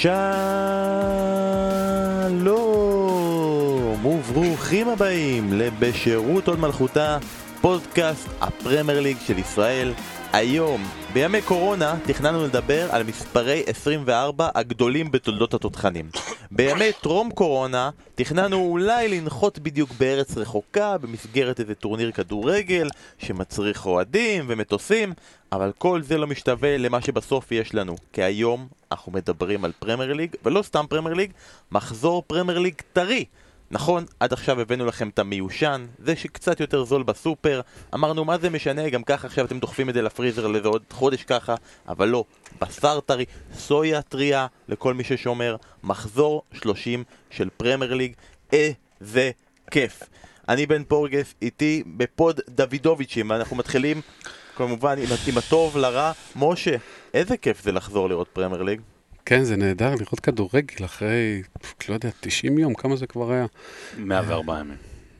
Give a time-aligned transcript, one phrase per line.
[0.00, 0.16] שלום
[4.06, 7.18] וברוכים הבאים לבשירות עוד מלכותה,
[7.60, 9.92] פודקאסט הפרמייר ליג של ישראל.
[10.32, 16.10] היום, בימי קורונה, תכננו לדבר על מספרי 24 הגדולים בתולדות התותחנים.
[16.50, 22.88] בימי טרום קורונה, תכננו אולי לנחות בדיוק בארץ רחוקה, במסגרת איזה טורניר כדורגל,
[23.18, 25.12] שמצריך אוהדים ומטוסים,
[25.52, 27.96] אבל כל זה לא משתווה למה שבסוף יש לנו.
[28.12, 31.32] כי היום אנחנו מדברים על פרמייר ליג, ולא סתם פרמייר ליג,
[31.72, 33.24] מחזור פרמייר ליג טרי.
[33.72, 37.60] נכון, עד עכשיו הבאנו לכם את המיושן, זה שקצת יותר זול בסופר,
[37.94, 41.22] אמרנו מה זה משנה, גם ככה עכשיו אתם דוחפים את זה לפריזר לאיזה עוד חודש
[41.22, 41.54] ככה,
[41.88, 42.24] אבל לא,
[42.60, 43.24] בשר טרי,
[43.54, 48.12] סויה טרייה לכל מי ששומר, מחזור 30 של פרמייר ליג,
[48.52, 49.30] איזה
[49.70, 50.02] כיף.
[50.48, 54.00] אני בן פורגס, איתי בפוד דוידוביץ'ים, אנחנו מתחילים
[54.56, 56.12] כמובן עם, עם הטוב לרע.
[56.36, 56.76] משה,
[57.14, 58.80] איזה כיף זה לחזור לראות פרמייר ליג.
[59.26, 61.42] כן, זה נהדר לראות כדורגל אחרי,
[61.88, 63.46] לא יודע, 90 יום, כמה זה כבר היה?
[63.98, 64.76] 104 ימים.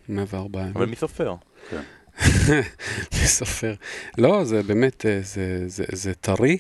[0.09, 0.73] 104 ימים.
[0.77, 1.34] אבל מי סופר?
[1.70, 1.81] כן.
[3.12, 3.75] מי סופר?
[4.19, 6.59] לא, זה באמת, אה, זה, זה, זה טרי,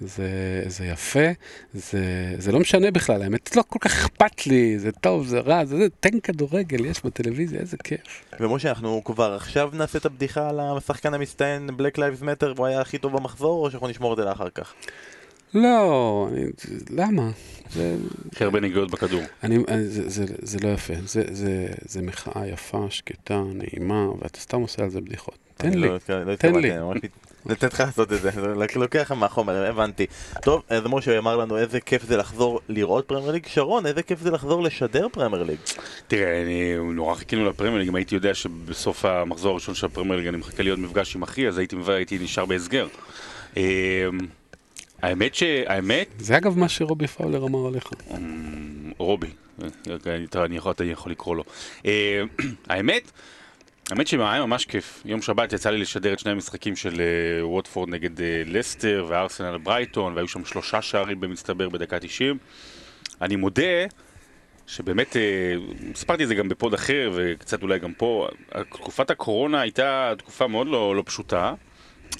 [0.00, 1.28] זה, זה יפה,
[1.74, 5.64] זה, זה לא משנה בכלל, האמת, לא כל כך אכפת לי, זה טוב, זה רע,
[5.64, 8.24] זה, זה תן כדורגל, יש בטלוויזיה, איזה כיף.
[8.40, 12.80] ומשה, אנחנו כבר עכשיו נעשה את הבדיחה על השחקן המצטיין Black Lives Matter, הוא היה
[12.80, 14.74] הכי טוב במחזור, או שאנחנו נשמור את זה לאחר כך?
[15.54, 16.44] לא, אני,
[16.90, 17.30] למה?
[17.70, 17.96] זה,
[18.32, 19.22] הכי הרבה נגיעות בכדור.
[19.42, 24.40] אני, אני, זה, זה, זה לא יפה, זה, זה, זה מחאה יפה, שקטה, נעימה, ואתה
[24.40, 25.34] סתם עושה על זה בדיחות.
[25.56, 25.94] תן לי, לא
[26.26, 26.70] לא תן לי.
[27.46, 30.06] לתת לך לעשות את זה, זה לוקח לך מהחומר, הבנתי.
[30.42, 33.46] טוב, אז משה אמר לנו איזה כיף זה לחזור לראות פרמייר ליג.
[33.46, 35.58] שרון, איזה כיף זה לחזור לשדר פרמייר ליג.
[36.08, 40.26] תראה, אני נורא חיכינו לפרמייר ליג, אם הייתי יודע שבסוף המחזור הראשון של הפרמייר ליג
[40.26, 42.86] אני מחכה להיות מפגש עם אחי, אז הייתי, הייתי נשאר בהסגר.
[45.04, 45.42] אמ, האמת ש...
[45.66, 47.90] האמת, זה אגב מה שרובי פאולר אמר עליך.
[48.10, 49.30] אמ, רובי,
[49.62, 51.44] אה, אני יכול, אני יכול לקרוא לו.
[51.86, 52.22] אה,
[52.68, 53.10] האמת,
[53.90, 55.02] האמת שהיה ממש כיף.
[55.04, 58.10] יום שבת יצא לי לשדר את שני המשחקים של אה, ווטפורד נגד
[58.46, 62.38] לסטר וארסנל ברייטון, והיו שם שלושה שערים במצטבר בדקה 90.
[63.22, 63.86] אני מודה
[64.66, 65.16] שבאמת,
[65.94, 68.28] סיפרתי את זה גם בפוד אחר וקצת אולי גם פה,
[68.70, 71.54] תקופת הקורונה הייתה תקופה מאוד לא, לא פשוטה.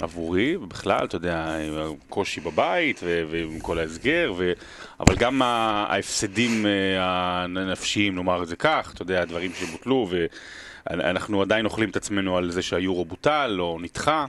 [0.00, 4.52] עבורי, ובכלל, אתה יודע, עם הקושי בבית ו- ועם כל ההסגר, ו-
[5.00, 11.64] אבל גם ההפסדים אה, הנפשיים, נאמר את זה כך, אתה יודע, הדברים שבוטלו, ואנחנו עדיין
[11.64, 14.26] אוכלים את עצמנו על זה שהיורו בוטל או נדחה.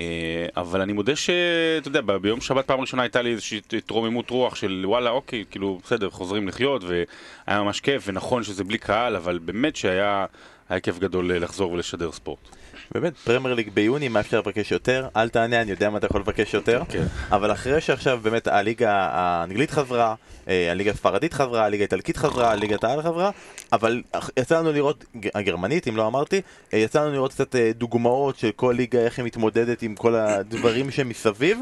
[0.00, 4.54] אה, אבל אני מודה שאתה יודע, ביום שבת פעם ראשונה הייתה לי איזושהי התרוממות רוח
[4.54, 9.38] של וואלה, אוקיי, כאילו, בסדר, חוזרים לחיות, והיה ממש כיף, ונכון שזה בלי קהל, אבל
[9.38, 10.26] באמת שהיה
[10.68, 12.59] היה כיף גדול אה, לחזור ולשדר ספורט.
[12.94, 15.08] באמת, פרמייר ליג ביוני, מה אפשר לבקש יותר?
[15.16, 16.82] אל תענה, אני יודע מה אתה יכול לבקש יותר.
[16.88, 17.04] כן.
[17.30, 20.14] אבל אחרי שעכשיו באמת הליגה האנגלית חזרה,
[20.48, 23.30] אה, הליגה הספרדית חזרה, הליגה האיטלקית חזרה, ליגת העל חזרה,
[23.72, 24.02] אבל
[24.38, 26.40] יצא לנו לראות, הגרמנית, אם לא אמרתי,
[26.74, 30.14] אה, יצא לנו לראות קצת אה, דוגמאות של כל ליגה, איך היא מתמודדת עם כל
[30.14, 31.58] הדברים שמסביב,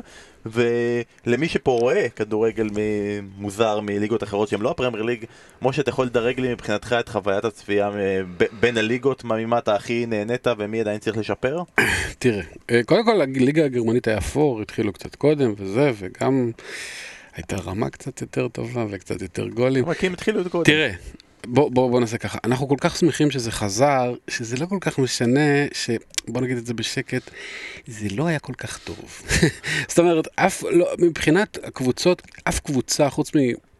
[0.53, 2.69] ולמי שפה רואה כדורגל
[3.39, 5.25] מוזר מליגות אחרות שהן לא הפרמייר ליג,
[5.63, 8.21] משה, אתה יכול לדרג לי מבחינתך את חוויית הצפייה אה,
[8.61, 11.63] בין הליגות, מה ממה אתה הכי נהנית ומי עדיין צריך לשפר?
[12.19, 16.51] תראה, אה, קודם כל הליגה הגרמנית היה פור, התחילו קצת קודם וזה, וגם
[17.35, 19.85] הייתה רמה קצת יותר טובה וקצת יותר גולים.
[19.85, 20.65] אבל כי הם התחילו את קודם.
[20.65, 20.91] תראה,
[21.47, 24.99] בוא, בוא, בוא נעשה ככה, אנחנו כל כך שמחים שזה חזר, שזה לא כל כך
[24.99, 25.91] משנה, ש...
[26.29, 27.31] בוא נגיד את זה בשקט,
[27.87, 29.23] זה לא היה כל כך טוב.
[29.89, 33.35] זאת אומרת, אף, לא, מבחינת הקבוצות, אף קבוצה, חוץ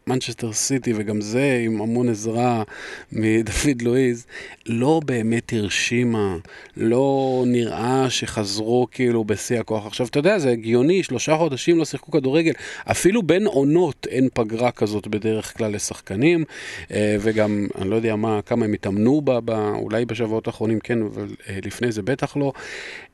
[0.09, 2.63] מנצ'סטר סיטי, וגם זה עם המון עזרה
[3.11, 4.25] מדוד לואיז,
[4.65, 6.37] לא באמת הרשימה,
[6.77, 9.85] לא נראה שחזרו כאילו בשיא הכוח.
[9.85, 12.51] עכשיו, אתה יודע, זה הגיוני, שלושה חודשים לא שיחקו כדורגל,
[12.91, 16.43] אפילו בין עונות אין פגרה כזאת בדרך כלל לשחקנים,
[16.91, 21.27] אה, וגם, אני לא יודע מה, כמה הם התאמנו בה, אולי בשבועות האחרונים כן, אבל
[21.49, 22.51] אה, לפני זה בטח לא.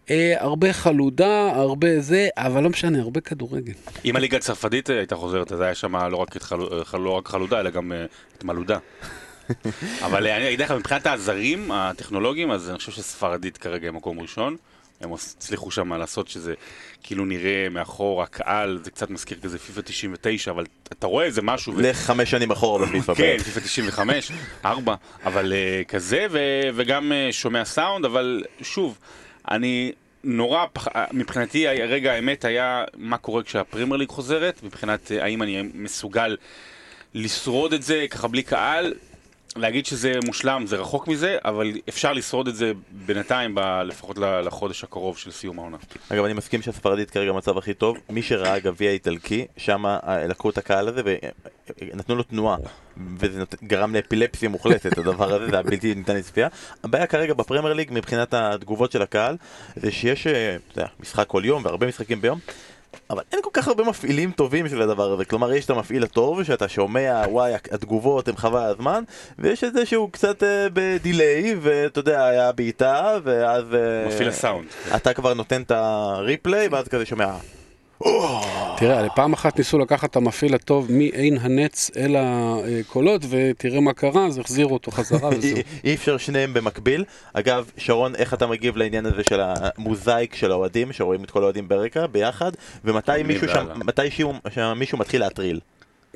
[0.09, 3.73] אה, הרבה חלודה, הרבה זה, אבל לא משנה, הרבה כדורגל.
[4.05, 7.27] אם הליגה הצרפתית אה, הייתה חוזרת, אז היה שם לא רק חלו- אה, לא רק
[7.27, 8.05] חלודה, אלא גם אה,
[8.37, 8.77] את מלודה.
[10.05, 14.55] אבל אני אגיד לך, מבחינת העזרים הטכנולוגיים, אז אני חושב שספרדית כרגע היא מקום ראשון.
[15.01, 16.53] הם הצליחו שם לעשות שזה
[17.03, 21.73] כאילו נראה מאחור, הקהל, זה קצת מזכיר כזה פיפא 99, אבל אתה רואה איזה משהו.
[21.75, 23.13] ו- לך חמש שנים אחורה בפיפ"א.
[23.15, 23.37] כן.
[23.43, 24.31] פיפא 95,
[24.65, 26.39] 4, אבל uh, כזה, ו-
[26.75, 28.97] וגם uh, שומע סאונד, אבל שוב,
[29.51, 29.91] אני
[30.23, 30.87] נורא, פח...
[31.11, 36.37] מבחינתי רגע האמת היה מה קורה כשהפרימייר ליג חוזרת, מבחינת uh, האם אני מסוגל
[37.13, 38.93] לשרוד את זה ככה בלי קהל.
[39.55, 44.83] להגיד שזה מושלם, זה רחוק מזה, אבל אפשר לשרוד את זה בינתיים, ב, לפחות לחודש
[44.83, 45.77] הקרוב של סיום העונה.
[46.09, 47.97] אגב, אני מסכים שהספרדית כרגע במצב הכי טוב.
[48.09, 51.01] מי שראה גביע איטלקי, שם אה, לקחו את הקהל הזה
[51.81, 52.57] ונתנו לו תנועה.
[53.17, 53.55] וזה נות...
[53.63, 56.47] גרם לאפילפסיה מוחלטת, הדבר הזה, זה היה בלתי ניתן לצפייה.
[56.83, 59.37] הבעיה כרגע בפרמייר ליג, מבחינת התגובות של הקהל,
[59.75, 62.39] זה שיש אה, אתה יודע, משחק כל יום והרבה משחקים ביום.
[63.09, 66.43] אבל אין כל כך הרבה מפעילים טובים של הדבר הזה, כלומר יש את המפעיל הטוב
[66.43, 69.03] שאתה שומע וואי התגובות הן חבל הזמן
[69.39, 74.67] ויש את זה שהוא קצת אה, בדיליי ואתה יודע היה בעיטה ואז אה, מפעיל הסאונד.
[74.95, 77.33] אתה כבר נותן את הריפליי ואז כזה שומע
[78.77, 84.25] תראה, פעם אחת ניסו לקחת את המפעיל הטוב מעין הנץ אל הקולות, ותראה מה קרה,
[84.25, 85.57] אז החזירו אותו חזרה וזהו.
[85.83, 87.03] אי- אפשר שניהם במקביל.
[87.33, 91.67] אגב, שרון, איך אתה מגיב לעניין הזה של המוזאיק של האוהדים, שרואים את כל האוהדים
[91.67, 92.51] ברקע ביחד,
[92.85, 93.73] ומתי מישהו שם, בעלה.
[93.75, 95.59] מתי שיעור- שמישהו מתחיל להטריל?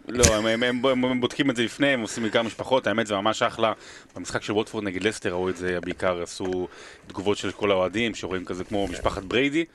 [0.09, 3.07] לא, הם, הם, הם, הם, הם בודקים את זה לפני, הם עושים בעיקר משפחות, האמת
[3.07, 3.73] זה ממש אחלה.
[4.15, 6.67] במשחק של ווטפורד נגד לסטר ראו את זה, בעיקר עשו
[7.07, 9.65] תגובות של כל האוהדים, שרואים כזה כמו משפחת בריידי,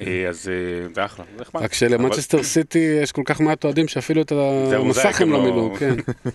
[0.00, 1.62] אה, אז אה, זה אחלה, זה נחמד.
[1.62, 5.74] רק שלמנצ'סטר סיטי יש כל כך מעט אוהדים שאפילו את המסך הם לא לא- מילאו,
[5.78, 5.94] כן.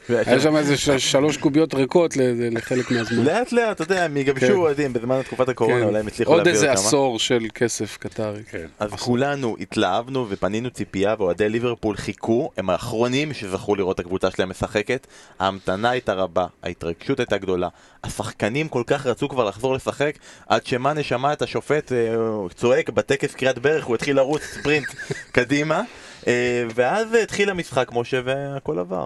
[0.25, 3.24] היה שם איזה ש- שלוש קוביות ריקות ל- לחלק מהזמן.
[3.24, 4.52] לאט לאט, אתה יודע, הם יגבשו כן.
[4.54, 5.84] אוהדים בזמן תקופת הקורונה, כן.
[5.88, 6.88] אולי הם הצליחו עוד להביא איזה עוד כמה.
[6.88, 8.44] עשור של כסף קטרי.
[8.52, 8.66] כן.
[8.80, 14.50] אז כולנו התלהבנו ופנינו ציפייה ואוהדי ליברפול חיכו, הם האחרונים שזכו לראות את הקבוצה שלהם
[14.50, 15.07] משחקת.
[15.39, 17.68] ההמתנה הייתה רבה, ההתרגשות הייתה גדולה.
[18.03, 22.15] השחקנים כל כך רצו כבר לחזור לשחק, עד שמאנה שמע את השופט אה,
[22.56, 24.88] צועק בטקס קריאת ברך, הוא התחיל לרוץ ספרינט
[25.31, 25.81] קדימה.
[26.27, 29.06] אה, ואז התחיל המשחק, משה, והכל עבר.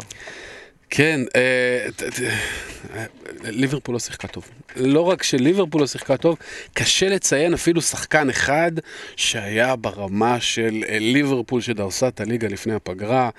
[0.90, 1.88] כן, אה,
[3.44, 4.50] ליברפול לא שיחקה טוב.
[4.76, 6.38] לא רק שליברפול לא שיחקה טוב,
[6.74, 8.72] קשה לציין אפילו שחקן אחד
[9.16, 13.30] שהיה ברמה של אה, ליברפול שדרסה את הליגה לפני הפגרה.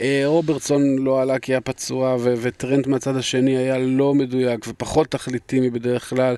[0.00, 5.10] אה, רוברטסון לא עלה כי היה פצוע, ו- וטרנט מהצד השני היה לא מדויק ופחות
[5.10, 6.36] תכליתי מבדרך כלל,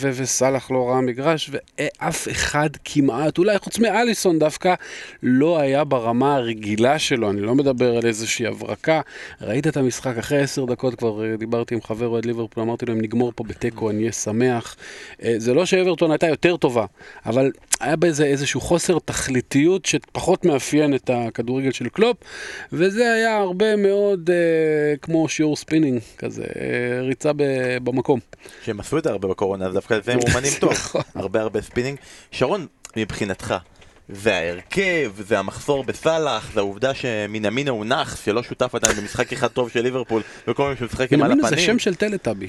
[0.00, 4.74] וסאלח לא ראה מגרש, ואף אחד כמעט, אולי חוץ מאליסון דווקא,
[5.22, 7.30] לא היה ברמה הרגילה שלו.
[7.30, 9.00] אני לא מדבר על איזושהי הברקה.
[9.40, 12.92] ראית את המשחק, אחרי עשר דקות כבר אה, דיברתי עם חבר אוהד ליברפול, אמרתי לו,
[12.92, 14.76] אם נגמור פה בתיקו, אני אהיה שמח.
[15.22, 16.86] אה, זה לא שאברטון הייתה יותר טובה,
[17.26, 22.16] אבל היה בזה איזשהו חוסר תכליתיות שפחות מאפיין את הכדורגל של קלופ,
[22.72, 28.20] וזה היה הרבה מאוד אה, כמו שיעור ספינינג כזה, אה, ריצה ב- במקום.
[28.64, 30.72] שהם עשו את זה הרבה בקורונה, אז דווקא הם אומנים טוב.
[30.72, 31.02] נכון.
[31.14, 31.98] הרבה הרבה ספינינג.
[32.30, 32.66] שרון,
[32.96, 33.54] מבחינתך,
[34.08, 39.48] זה ההרכב, זה המחסור בסאלח, זה העובדה שמינמינו הוא נאחס, שלא שותף עדיין במשחק אחד
[39.48, 41.66] טוב של ליברפול, וכל פעם שהוא משחק עם על מינמינו זה הפנים.
[41.66, 42.48] שם של טלטאבי.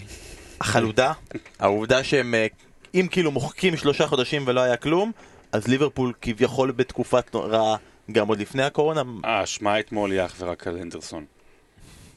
[0.62, 1.12] החלודה,
[1.60, 2.48] העובדה שהם, אה,
[2.96, 5.12] אם כאילו מוחקים שלושה חודשים ולא היה כלום,
[5.52, 7.76] אז ליברפול כביכול בתקופת רעה,
[8.12, 11.26] גם עוד לפני הקורונה, האשמה אתמול היא אך ורק על הנדרסון.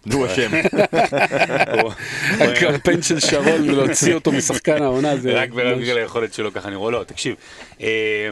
[0.07, 0.51] נו השם.
[1.83, 1.93] הוא-
[2.41, 5.33] הקמפיין של שרון להוציא אותו משחקן העונה זה...
[5.43, 7.35] רק בגלל היכולת שלו ככה אני רואה, לא, תקשיב,
[7.81, 8.29] אה,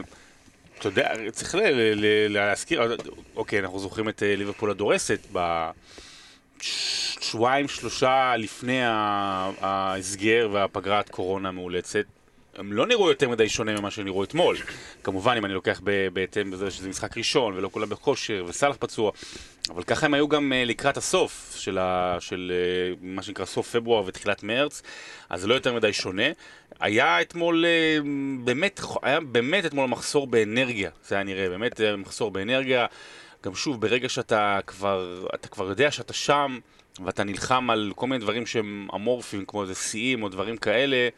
[0.79, 1.55] אתה יודע, צריך
[2.29, 2.95] להזכיר,
[3.35, 5.19] אוקיי, אנחנו זוכרים את אה, ליברפול הדורסת
[6.61, 8.79] בשבועיים שלושה לפני
[9.61, 12.05] ההסגר והפגרת קורונה המאולצת.
[12.55, 14.57] הם לא נראו יותר מדי שונה ממה שנראו אתמול.
[15.03, 15.81] כמובן, אם אני לוקח
[16.13, 19.11] בהתאם בזה שזה משחק ראשון ולא כולם בכושר וסאלח פצוע,
[19.69, 23.75] אבל ככה הם היו גם אה, לקראת הסוף של, ה, של אה, מה שנקרא סוף
[23.75, 24.81] פברואר ותחילת מרץ,
[25.29, 26.27] אז זה לא יותר מדי שונה.
[26.79, 27.97] היה אתמול אה,
[28.43, 32.85] באמת, היה באמת אתמול מחסור באנרגיה, זה היה נראה, באמת מחסור באנרגיה.
[33.43, 36.59] גם שוב, ברגע שאתה כבר, אתה כבר יודע שאתה שם,
[37.05, 41.09] ואתה נלחם על כל מיני דברים שהם אמורפיים, כמו איזה שיאים או דברים כאלה,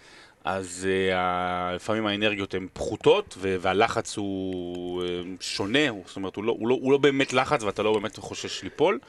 [0.43, 5.05] אז uh, לפעמים האנרגיות הן פחותות, ו- והלחץ הוא uh,
[5.39, 8.17] שונה, הוא- זאת אומרת, הוא לא, הוא, לא, הוא לא באמת לחץ ואתה לא באמת
[8.17, 8.99] חושש ליפול.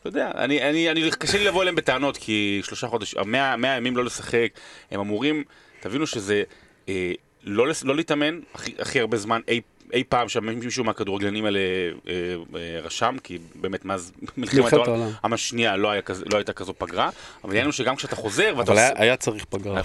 [0.00, 3.76] אתה יודע, אני, אני, אני, קשה לי לבוא אליהם בטענות, כי שלושה חודשים, המאה, מאה
[3.76, 4.48] ימים לא לשחק,
[4.90, 5.44] הם אמורים,
[5.84, 6.42] תבינו שזה
[6.88, 7.12] אה,
[7.44, 9.60] לא, לא להתאמן הכי, הכי הרבה זמן אי,
[9.92, 12.12] אי פעם שמישהו מהכדורגלנים האלה אה,
[12.56, 15.92] אה, רשם, כי באמת מאז מלחמת העולם השנייה לא,
[16.32, 17.10] לא הייתה כזו פגרה,
[17.44, 18.86] אבל העניין הוא שגם כשאתה חוזר ואתה אבל עושה...
[18.86, 19.82] היה- היה צריך פגרה.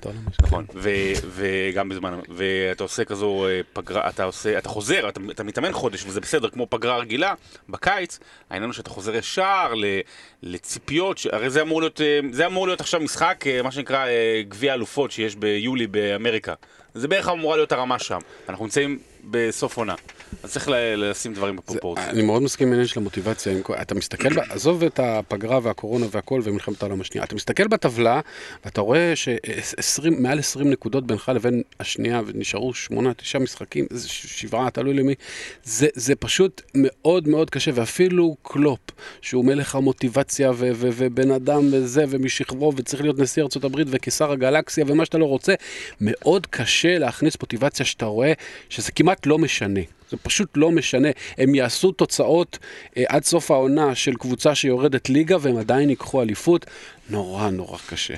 [0.00, 0.10] כן.
[0.42, 0.66] נכון,
[1.30, 6.20] וגם בזמן, ואתה עושה כזו אה, פגרה, אתה עושה, אתה חוזר, אתה, מתאמן חודש וזה
[6.20, 7.34] בסדר, כמו פגרה רגילה,
[7.68, 8.18] בקיץ,
[8.50, 9.72] העניין הוא שאתה חוזר ישר
[10.42, 12.00] לציפיות, הרי זה אמור להיות,
[12.30, 14.06] זה אמור להיות עכשיו משחק, מה שנקרא
[14.48, 16.54] גביע אלופות שיש ביולי באמריקה.
[16.94, 18.18] זה בערך אמורה להיות הרמה שם.
[18.48, 18.98] אנחנו נמצאים
[19.30, 19.94] בסוף עונה.
[20.42, 22.10] אז צריך לשים דברים בפרופורציה.
[22.10, 23.52] אני מאוד מסכים עם העניין של המוטיבציה.
[23.82, 27.24] אתה מסתכל, עזוב את הפגרה והקורונה והכל ומלחמת העולם השנייה.
[27.24, 28.20] אתה מסתכל בטבלה,
[28.64, 34.70] ואתה רואה שמעל 20 נקודות בינך לבין השנייה, ונשארו שמונה, תשעה משחקים, זה ש- שבעה,
[34.70, 35.14] תלוי למי.
[35.64, 38.80] זה, זה פשוט מאוד מאוד קשה, ואפילו קלופ,
[39.20, 45.18] שהוא מלך המוטיבציה ובן אדם וזה, ומשכבו, וצריך להיות נשיא הברית וקיסר הגלקסיה ומה שאתה
[45.18, 45.54] לא רוצה,
[46.00, 48.32] מאוד קשה להכניס מוטיבציה שאתה רואה
[48.68, 49.80] שזה כמעט לא משנה.
[50.10, 51.08] זה פשוט לא משנה.
[51.38, 52.58] הם יעשו תוצאות
[52.96, 56.66] אה, עד סוף העונה של קבוצה שיורדת ליגה והם עדיין ייקחו אליפות.
[57.10, 58.14] נורא נורא קשה.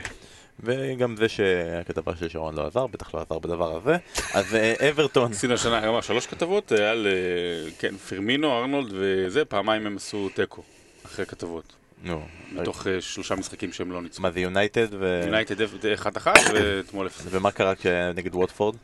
[0.60, 3.96] וגם זה שהכתבה של שרון לא עזר, בטח לא עזר בדבר הזה.
[4.34, 9.44] אז אה, אברטון, עשינו השנה כמה, שלוש כתבות אה, על, אה, כן, פרמינו, ארנולד וזה,
[9.44, 10.62] פעמיים הם עשו תיקו,
[11.06, 11.72] אחרי כתבות.
[12.04, 14.22] נו, מתוך שלושה משחקים שהם לא ניצחו.
[14.22, 15.22] מה זה יונייטד ו...
[15.24, 15.56] יונייטד
[15.94, 17.26] אחת אחת ואתמול אפס.
[17.30, 18.76] ומה קרה כשנגד ווטפורד?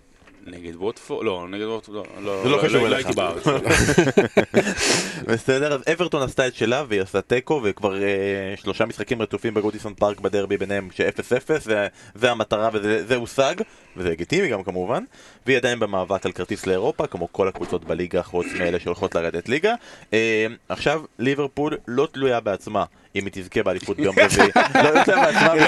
[0.47, 3.07] נגד ווטפורד, לא, נגד ווטפורד, לא, זה לא קשור לא אליך.
[3.07, 3.45] הייתי בארץ.
[5.29, 8.09] בסדר, אז אברטון עשתה את שלה והיא עשתה תיקו וכבר אה,
[8.57, 11.69] שלושה משחקים רצופים בגודיסון פארק בדרבי ביניהם ש-0-0
[12.15, 13.55] זה- המטרה וזה זה הושג
[13.97, 15.05] וזה לגיטימי גם כמובן
[15.47, 19.75] והיא עדיין במאבק על כרטיס לאירופה כמו כל הקבוצות בליגה חוץ מאלה שהולכות לרדת ליגה
[20.13, 22.85] אה, עכשיו ליברפול לא תלויה בעצמה
[23.17, 24.49] אם היא תזכה באליפות ביום רביעי
[24.85, 25.05] לא לא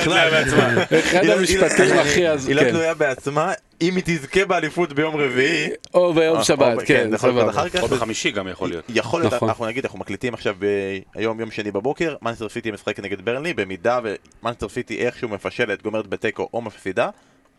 [0.05, 2.49] תלויה בעצמה בכלל אחד היא לא- המשפטים היא- הכי אז...
[2.49, 2.71] היא לא כן.
[2.71, 7.17] תלויה בעצמה אם היא תזכה באליפות ביום רביעי או ביום או- שבת, או- כן, זה
[7.17, 7.51] יכול להיות סבבה.
[7.61, 7.83] אחר כך.
[7.83, 8.85] או בחמישי גם יכול להיות.
[8.89, 9.49] יכול להיות, נכון.
[9.49, 10.67] אנחנו נגיד, אנחנו מקליטים עכשיו ב-
[11.15, 14.01] היום יום שני בבוקר, מנסטר סיטי משחק נגד ברנלי, במידה
[14.43, 17.09] ומנסטר סיטי איכשהו מפשלת, גומרת בתיקו או מפסידה,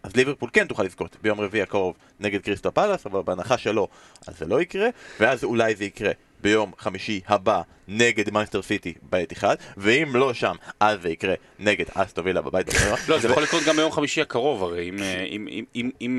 [0.03, 3.87] אז ליברפול כן תוכל לזכות ביום רביעי הקרוב נגד קריסטו פלאס, אבל בהנחה שלא,
[4.27, 4.87] אז זה לא יקרה,
[5.19, 10.55] ואז אולי זה יקרה ביום חמישי הבא נגד מנסטר סיטי בעת אחד, ואם לא שם,
[10.79, 12.67] אז זה יקרה נגד אסטו וילה בבית.
[13.07, 15.25] לא, זה יכול לקרות גם ביום חמישי הקרוב הרי, אם, אה,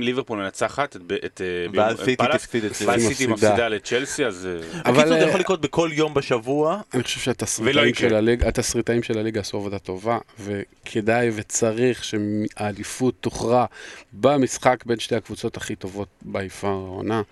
[0.02, 1.86] ליברפול מנצחת את אה, ביום-
[2.86, 3.68] ואז סיטי מפסידה.
[3.68, 4.48] לצ'לסי, אז...
[4.50, 7.74] אה, אבל, בקיצור זה יכול לקרות בכל יום בשבוע, אני חושב שהתסריטאים.
[9.02, 13.64] של, הליגה עשו עבודה טובה, וכדאי וצריך שהאליפות תוכרע
[14.12, 17.22] במשחק בין שתי הקבוצות הכי טובות ביפר העונה.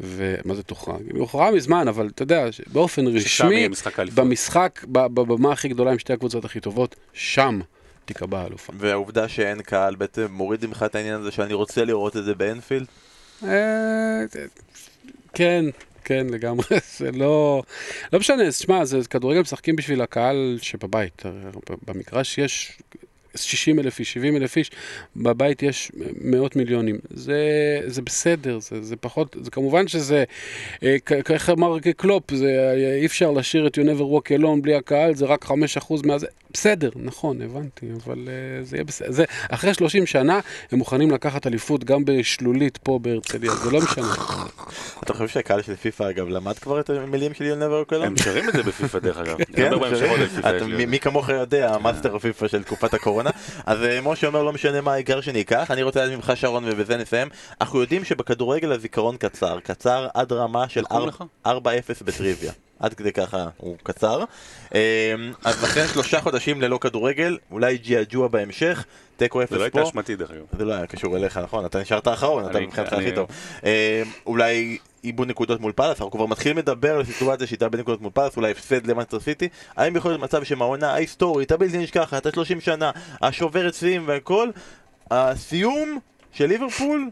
[0.00, 0.96] ומה זה תוכרע?
[1.12, 4.24] היא הוכרעה מזמן, אבל אתה יודע, באופן רשמי, יהיה משחק האליפות.
[4.24, 7.60] במשחק, ב- בבמה הכי גדולה עם שתי הקבוצות הכי טובות, שם
[8.04, 8.72] תיקבע האלופה.
[8.78, 12.86] והעובדה שאין קהל בעצם מוריד ממך את העניין הזה שאני רוצה לראות את זה באנפילד.
[13.44, 14.20] אה,
[15.34, 15.64] כן,
[16.04, 16.66] כן, לגמרי,
[16.98, 17.62] זה לא...
[18.12, 21.22] לא משנה, תשמע, זה כדורגל משחקים בשביל הקהל שבבית.
[21.86, 22.78] במגרש יש
[23.34, 24.70] 60 אלף איש, 70 אלף איש,
[25.16, 26.98] בבית יש מאות מיליונים.
[27.10, 27.40] זה,
[27.86, 30.24] זה בסדר, זה, זה פחות, זה כמובן שזה,
[30.82, 30.96] אה,
[31.30, 35.14] איך אמר קלופ, זה, אה, אי אפשר לשיר את You never walk alone בלי הקהל,
[35.14, 36.26] זה רק 5% מהזה.
[36.54, 39.12] בסדר, נכון, הבנתי, אבל uh, זה יהיה בסדר.
[39.12, 40.40] זה, אחרי 30 שנה
[40.72, 44.06] הם מוכנים לקחת אליפות גם בשלולית פה בהרצליה, זה לא משנה.
[45.02, 48.02] אתה חושב שהקהל של פיפא אגב למד כבר את המילים של יונבר אוקלון?
[48.02, 49.36] הם שרים את זה בפיפא דרך אגב.
[49.56, 49.70] כן,
[50.66, 53.30] לי מי כמוך יודע, המאסטר הפיפא של תקופת הקורונה.
[53.66, 56.96] אז אה, משה אומר לא משנה מה העיקר שניקח, אני רוצה לדעת ממך שרון ובזה
[56.96, 57.28] נסיים.
[57.60, 61.08] אנחנו יודעים שבכדורגל הזיכרון קצר, קצר עד רמה של קוראים
[61.46, 62.00] ארבע- לך?
[62.00, 62.52] 4-0 בטריוויה.
[62.80, 64.24] עד כדי ככה הוא קצר.
[64.74, 65.14] אה,
[65.44, 68.84] אז לכן שלושה חודשים ללא כדורגל, אולי ג'יאג'ואה בהמשך,
[69.16, 69.78] תיקו אפס זה לא פה.
[69.78, 70.42] הייתה אשמתי דרך אגב.
[70.58, 71.64] זה לא היה קשור אליך, נכון?
[71.64, 73.28] אתה נשארת האחרון, אתה מבחינתך הכי טוב.
[73.64, 78.10] אה, אולי איבוד נקודות מול פאלאס, אנחנו כבר מתחילים לדבר על סיטואציה שהייתה בנקודות מול
[78.14, 79.48] פאלאס, אולי הפסד למאנסטר סיטי.
[79.76, 82.90] האם יכול להיות מצב שמהעונה ההיסטורית, הבלתי נשכחת, ה-30 שנה,
[83.22, 84.48] השוברת שיאים והכל,
[85.10, 85.98] הסיום
[86.32, 87.10] של ליברפול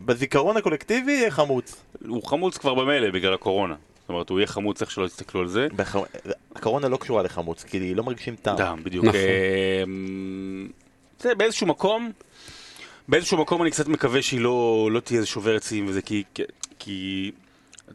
[0.00, 1.76] בזיכרון הקולקטיבי יהיה חמוץ.
[2.08, 3.74] הוא חמוץ כבר במילא בגלל הקורונה.
[4.04, 5.66] זאת אומרת, הוא יהיה חמוץ איך שלא יסתכלו על זה.
[5.76, 5.96] בח-
[6.56, 8.56] הקורונה לא קשורה לחמוץ, כי לא מרגישים טעם.
[8.56, 9.04] דם, בדיוק.
[9.04, 9.20] נכון.
[9.86, 10.68] אמ,
[11.20, 12.12] זה באיזשהו מקום,
[13.08, 16.42] באיזשהו מקום אני קצת מקווה שהיא לא, לא תהיה שוברת שיאים וזה, כי, כי-
[16.78, 17.30] כי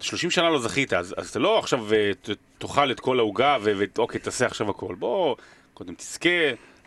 [0.01, 3.58] 30 שנה לא זכית, אז, אז אתה לא עכשיו אה, ת- תאכל את כל העוגה
[3.62, 4.96] ואוקיי, תעשה עכשיו הכל.
[5.00, 5.36] בוא,
[5.74, 6.30] קודם תזכה,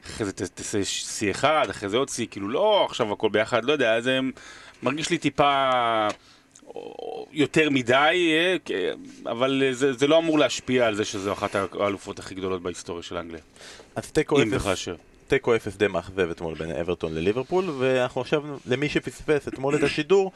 [0.07, 3.65] אחרי זה ת- תעשה שיא אחד, אחרי זה עוד שיא, כאילו לא עכשיו הכל ביחד,
[3.65, 4.19] לא יודע, זה
[4.83, 5.71] מרגיש לי טיפה...
[7.33, 8.93] יותר מדי, אה,
[9.33, 13.03] אבל אה, זה, זה לא אמור להשפיע על זה שזו אחת האלופות הכי גדולות בהיסטוריה
[13.03, 13.41] של אנגליה.
[13.97, 14.89] אז תיקו אפס.
[15.29, 20.33] תיקו אפס די מאכזב אתמול בין אברטון לליברפול, ואנחנו עכשיו, למי שפספס אתמול את השידור,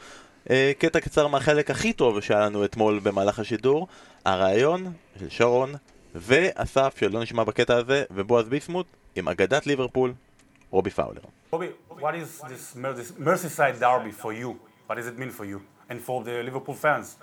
[0.49, 3.87] אה, קטע קצר מהחלק הכי טוב שהיה לנו אתמול במהלך השידור,
[4.25, 5.73] הרעיון של שרון
[6.15, 10.13] ואסף, שלא נשמע בקטע הזה, ובועז ביסמוט, עם אגדת ליברפול,
[10.69, 11.21] רובי פאולר.
[11.53, 14.49] Bobby, what is this Merse- Merseyside derby for you?
[14.87, 17.17] What does it mean for you and for the Liverpool fans?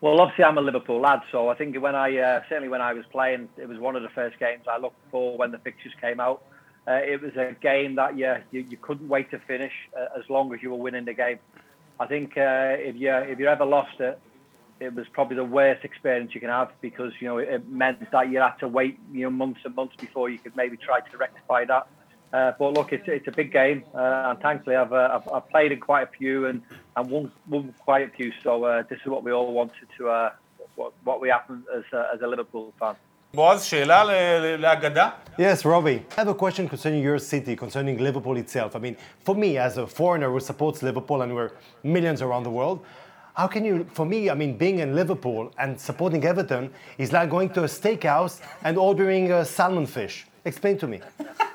[0.00, 2.92] Well, obviously, I'm a Liverpool lad, so I think when I uh, certainly when I
[2.92, 5.92] was playing, it was one of the first games I looked for when the fixtures
[6.00, 6.42] came out.
[6.86, 10.24] Uh, it was a game that you, you you couldn't wait to finish uh, as
[10.30, 11.38] long as you were winning the game.
[11.98, 14.20] I think uh, if you if you ever lost it,
[14.78, 18.30] it was probably the worst experience you can have because you know it meant that
[18.30, 21.16] you had to wait you know months and months before you could maybe try to
[21.16, 21.88] rectify that.
[22.33, 25.49] Uh, but look, it's, it's a big game, uh, and thankfully I've, uh, I've, I've
[25.49, 26.63] played in quite a few and,
[26.95, 28.31] and won, won quite a few.
[28.41, 30.31] So uh, this is what we all wanted to uh,
[30.75, 32.95] what, what we happen as a, as a Liverpool fan.
[33.35, 34.03] בועז, שאלה
[34.57, 35.09] לאגדה?
[35.39, 36.05] Yes, Robbie.
[36.11, 38.75] I have a question concerning your city, concerning Liverpool itself.
[38.75, 41.51] I mean, for me, as a foreigner who supports Liverpool, and we're
[41.83, 42.85] millions around the world,
[43.33, 47.31] how can you, for me, I mean, being in Liverpool and supporting Everton is like
[47.31, 50.27] going to a steakhouse and ordering a salmon fish.
[50.45, 51.01] Explain to me.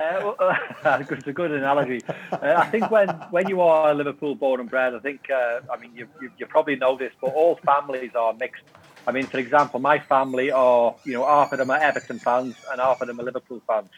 [0.00, 0.56] Uh, well,
[1.10, 2.04] it's a good analogy.
[2.30, 5.60] Uh, I think when, when you are a Liverpool born and bred, I think, uh,
[5.72, 8.62] I mean, you, you, you, probably know this, but all families are mixed.
[9.06, 12.54] I mean, for example, my family are, you know, half of them are Everton fans
[12.70, 13.90] and half of them are Liverpool fans.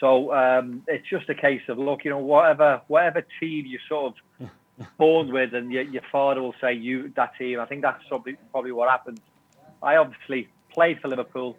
[0.00, 4.14] So um, it's just a case of, look, you know, whatever whatever team you sort
[4.40, 4.48] of
[4.98, 7.60] born with and your, your father will say you that team.
[7.60, 9.20] I think that's probably, probably what happens.
[9.82, 11.56] I obviously played for Liverpool.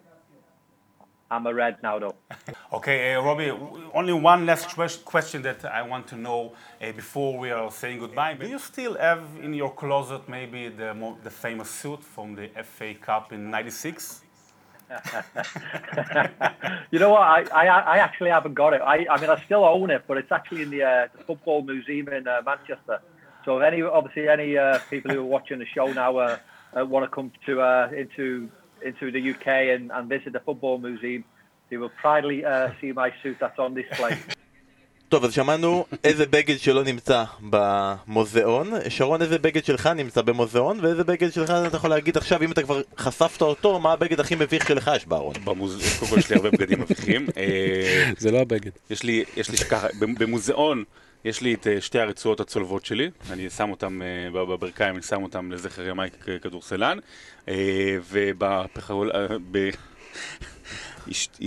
[1.30, 2.14] I'm a red now, though.
[2.72, 3.50] Okay, uh, Robbie,
[3.94, 6.52] only one last question that I want to know
[6.82, 8.34] uh, before we are saying goodbye.
[8.34, 12.94] Do you still have in your closet maybe the, the famous suit from the FA
[12.94, 14.22] Cup in 96?
[16.90, 17.22] you know what?
[17.22, 18.80] I, I, I actually haven't got it.
[18.82, 21.62] I, I mean, I still own it, but it's actually in the, uh, the Football
[21.62, 23.00] Museum in uh, Manchester.
[23.44, 26.38] So if any, obviously, any uh, people who are watching the show now uh,
[26.76, 28.48] uh, want to come to uh, into
[28.90, 31.22] into the UK and, and visit the Football Museum,
[31.68, 32.38] they will proudly
[32.80, 34.14] see my suit that's on display.
[35.08, 38.70] טוב, אז שמענו איזה בגד שלו נמצא במוזיאון.
[38.88, 42.62] שרון, איזה בגד שלך נמצא במוזיאון, ואיזה בגד שלך אתה יכול להגיד עכשיו, אם אתה
[42.62, 45.34] כבר חשפת אותו, מה הבגד הכי מביך שלך יש בארון?
[45.44, 47.26] במוזיאון, קודם כל יש לי הרבה בגדים מביכים.
[48.18, 48.70] זה לא הבגד.
[48.90, 49.86] יש לי, יש לי ככה,
[50.18, 50.84] במוזיאון
[51.26, 54.00] יש לי את שתי הרצועות הצולבות שלי, אני שם אותם
[54.32, 56.10] בברכיים, אני שם אותם לזכר ימי
[56.42, 56.98] כדורסלן,
[58.10, 59.10] ובפחול...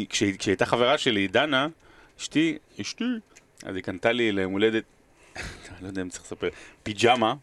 [0.10, 1.68] כשהייתה חברה שלי, דנה,
[2.20, 3.04] אשתי, אשתי,
[3.64, 4.84] אז היא קנתה לי ליום הולדת,
[5.82, 6.50] לא יודע אם צריך לספר,
[6.84, 7.34] פיג'מה,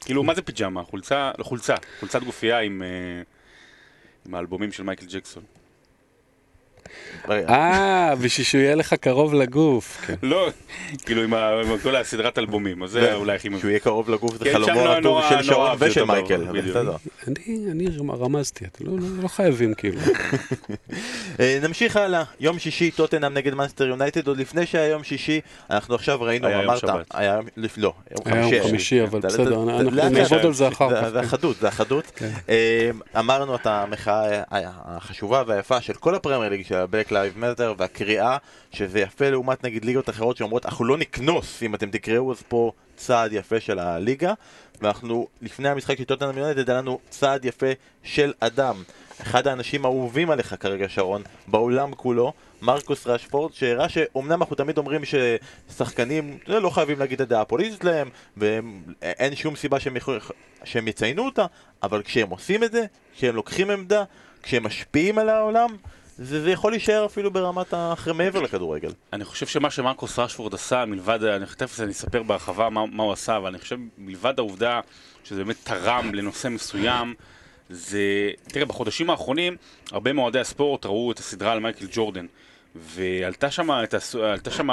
[0.00, 0.84] כאילו מה זה פיג'מה?
[0.84, 2.82] חולצה, לא חולצה, חולצת גופייה עם
[4.32, 5.42] האלבומים של מייקל ג'קסון.
[7.30, 10.10] אה, בשביל שהוא יהיה לך קרוב לגוף.
[10.22, 10.48] לא,
[11.04, 13.60] כאילו עם כל הסדרת אלבומים, אז זה אולי הכי מבין.
[13.60, 16.46] שהוא יהיה קרוב לגוף זה חלומו הרטוב של שרון ושל מייקל.
[17.70, 17.88] אני
[18.20, 18.64] רמזתי,
[19.22, 20.00] לא חייבים כאילו.
[21.62, 25.40] נמשיך הלאה, יום שישי טוטנאם נגד מאנסטר יונייטד, עוד לפני שהיה יום שישי,
[25.70, 27.78] אנחנו עכשיו ראינו, אמרת, היה יום שבת.
[27.78, 31.08] לא, יום חמישי, אבל בסדר, אנחנו נעבוד על זה אחר כך.
[31.08, 32.20] זה אחדות, זה אחדות.
[33.18, 34.42] אמרנו את המחאה
[34.84, 38.36] החשובה והיפה של כל הפרמייר ליג של ה-Black Lives Matter והכריעה
[38.72, 42.72] שזה יפה לעומת נגיד ליגות אחרות שאומרות אנחנו לא נקנוס אם אתם תכרעו אז פה
[42.96, 44.32] צעד יפה של הליגה.
[44.82, 47.66] ואנחנו לפני המשחק של טוטנאם יונייטד היה לנו צעד יפה
[48.02, 48.82] של אדם.
[49.22, 55.02] אחד האנשים האהובים עליך כרגע שרון בעולם כולו מרקוס רשפורד שהראה שאומנם אנחנו תמיד אומרים
[55.04, 60.20] ששחקנים לא חייבים להגיד את הדעה הפוליטית שלהם ואין שום סיבה שהם, יכול...
[60.64, 61.46] שהם יציינו אותה
[61.82, 62.84] אבל כשהם עושים את זה,
[63.16, 64.04] כשהם לוקחים עמדה
[64.42, 65.76] כשהם משפיעים על העולם
[66.18, 68.92] זה, זה יכול להישאר אפילו ברמת האחרי מעבר לכדורגל.
[69.12, 73.12] אני חושב שמה שמרקוס רשפורד עשה, מלבד, אני תכף אני אספר בהרחבה מה, מה הוא
[73.12, 74.80] עשה, אבל אני חושב מלבד העובדה
[75.24, 77.14] שזה באמת תרם לנושא מסוים,
[77.70, 79.56] זה, תראה, בחודשים האחרונים
[79.92, 82.26] הרבה מאוהדי הספורט ראו את הסדרה על מייקל ג'ורדן.
[82.76, 83.68] ועלתה שם,
[84.50, 84.68] שם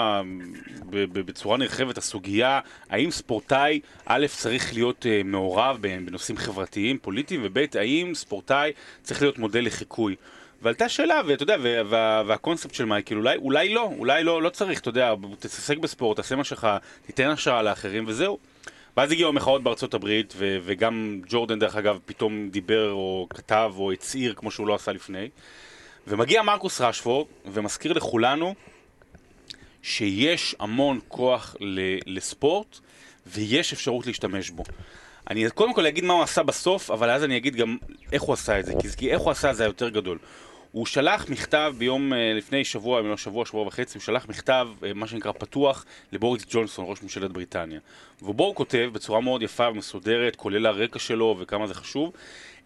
[0.92, 8.16] בצורה נרחבת הסוגיה האם ספורטאי א' צריך להיות uh, מעורב בנושאים חברתיים, פוליטיים, וב' האם
[8.16, 8.72] ספורטאי
[9.04, 10.16] צריך להיות מודל לחיקוי.
[10.62, 11.56] ועלתה שאלה, ואתה יודע,
[11.90, 16.18] וה, והקונספט של מייקל, אולי, אולי לא, אולי לא, לא צריך, אתה יודע, תתעסק בספורט,
[16.18, 16.68] תעשה מה שלך,
[17.06, 18.38] תיתן השראה לאחרים וזהו.
[18.98, 23.92] ואז הגיעו המחאות בארצות הברית, ו- וגם ג'ורדן דרך אגב פתאום דיבר או כתב או
[23.92, 25.30] הצהיר כמו שהוא לא עשה לפני.
[26.08, 28.56] ומגיע מרקוס רשפורד ומזכיר לכולנו
[29.82, 32.80] שיש המון כוח ל- לספורט
[33.28, 34.64] ויש אפשרות להשתמש בו.
[35.30, 37.78] אני קודם כל אגיד מה הוא עשה בסוף, אבל אז אני אגיד גם
[38.12, 40.18] איך הוא עשה את זה, כי איך הוא עשה זה היותר גדול.
[40.72, 45.08] הוא שלח מכתב ביום לפני שבוע, אם לא שבוע, שבוע וחצי, הוא שלח מכתב, מה
[45.08, 47.80] שנקרא פתוח, לבוריס ג'ונסון, ראש ממשלת בריטניה.
[48.22, 52.12] ובו הוא כותב בצורה מאוד יפה ומסודרת, כולל הרקע שלו וכמה זה חשוב,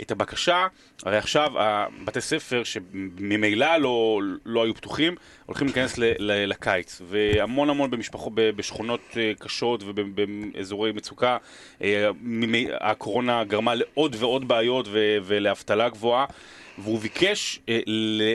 [0.02, 0.68] את הבקשה,
[1.04, 5.15] הרי עכשיו הבתי ספר שממילא לא, לא היו פתוחים,
[5.46, 11.38] הולכים להיכנס ל, ל, לקיץ, והמון המון במשפחות, בשכונות קשות ובאזורי מצוקה,
[12.82, 14.88] הקורונה גרמה לעוד ועוד בעיות
[15.26, 16.26] ולאבטלה גבוהה.
[16.77, 17.59] והוא ביקש,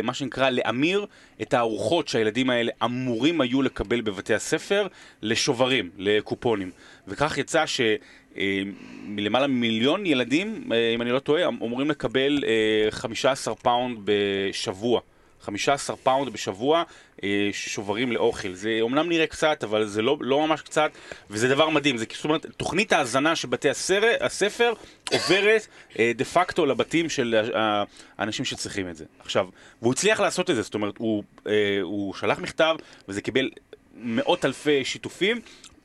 [0.03, 1.07] מה שנקרא, להמיר
[1.43, 4.87] את הארוחות שהילדים האלה אמורים היו לקבל בבתי הספר
[5.23, 6.71] לשוברים, לקופונים.
[7.09, 7.81] וכך יצא ש...
[8.37, 8.63] אה,
[9.05, 15.01] מלמעלה ממיליון ילדים, אה, אם אני לא טועה, אמורים לקבל אה, 15 פאונד בשבוע.
[15.43, 16.83] 15 פאונד בשבוע
[17.25, 18.53] אה, שוברים לאוכל.
[18.53, 20.91] זה אומנם נראה קצת, אבל זה לא, לא ממש קצת,
[21.31, 21.97] וזה דבר מדהים.
[21.97, 24.73] זה זאת אומרת, תוכנית ההזנה של בתי הסר, הספר
[25.13, 25.67] עוברת
[25.99, 27.85] אה, דה פקטו לבתים של ה-
[28.19, 29.05] האנשים שצריכים את זה.
[29.21, 29.47] עכשיו,
[29.83, 32.77] והוא הצליח לעשות את זה, זאת אומרת, הוא, אה, הוא שלח מכתב,
[33.09, 33.51] וזה קיבל
[33.95, 35.41] מאות אלפי שיתופים.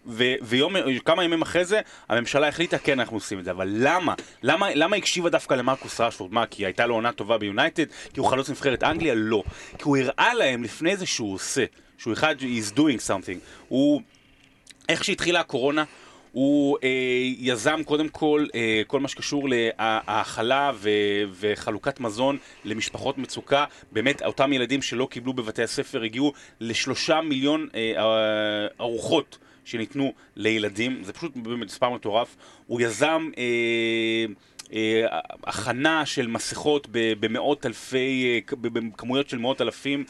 [0.07, 3.51] ו- ויום, כמה ימים אחרי זה, הממשלה החליטה, כן, אנחנו עושים את זה.
[3.51, 4.13] אבל למה?
[4.43, 6.33] למה, למה הקשיבה דווקא למרקוס רשפורד?
[6.33, 7.85] מה, כי הייתה לו עונה טובה ביונייטד?
[8.13, 9.13] כי הוא חלוץ נבחרת אנגליה?
[9.15, 9.43] לא.
[9.77, 11.65] כי הוא הראה להם לפני זה שהוא עושה.
[11.97, 13.39] שהוא אחד, he's doing something.
[13.67, 14.01] הוא...
[14.89, 15.83] איך שהתחילה הקורונה,
[16.31, 16.89] הוא אה,
[17.37, 20.89] יזם קודם כל אה, כל מה שקשור להאכלה ו-
[21.31, 23.65] וחלוקת מזון למשפחות מצוקה.
[23.91, 31.04] באמת, אותם ילדים שלא קיבלו בבתי הספר הגיעו לשלושה מיליון אה, אה, ארוחות שניתנו לילדים.
[31.04, 32.36] זה פשוט מספר מטורף.
[32.67, 33.30] הוא יזם...
[33.38, 34.25] אה,
[34.73, 40.04] אה, הכנה של מסכות במאות אלפי, אה, בכמויות של מאות אלפים.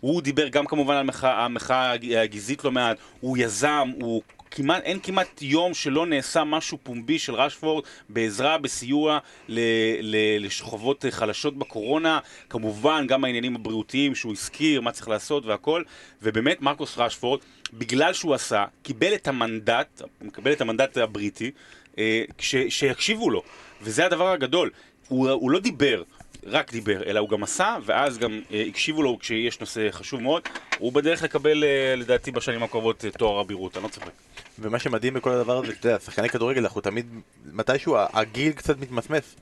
[0.00, 4.82] הוא דיבר גם כמובן על המחאה המחאה הג- הגזעית לא מעט, הוא יזם, הוא כמעט,
[4.82, 9.60] אין כמעט יום שלא נעשה משהו פומבי של רשפורד בעזרה, בסיוע ל,
[10.00, 12.18] ל, לשכבות חלשות בקורונה,
[12.50, 15.82] כמובן גם העניינים הבריאותיים שהוא הזכיר, מה צריך לעשות והכל,
[16.22, 17.40] ובאמת מרקוס רשפורד,
[17.72, 21.50] בגלל שהוא עשה, קיבל את המנדט, מקבל את המנדט הבריטי,
[21.98, 23.42] אה, ש, שיקשיבו לו,
[23.82, 24.70] וזה הדבר הגדול,
[25.08, 26.02] הוא, הוא לא דיבר,
[26.46, 30.42] רק דיבר, אלא הוא גם עשה, ואז גם אה, הקשיבו לו כשיש נושא חשוב מאוד.
[30.78, 34.10] הוא בדרך לקבל, אה, לדעתי, בשנים הקרובות אה, תואר אבירות, אני לא צוחק.
[34.58, 37.06] ומה שמדהים בכל הדבר הזה, אתה יודע, שחקני כדורגל, אנחנו תמיד,
[37.52, 39.36] מתישהו הגיל קצת מתמסמס.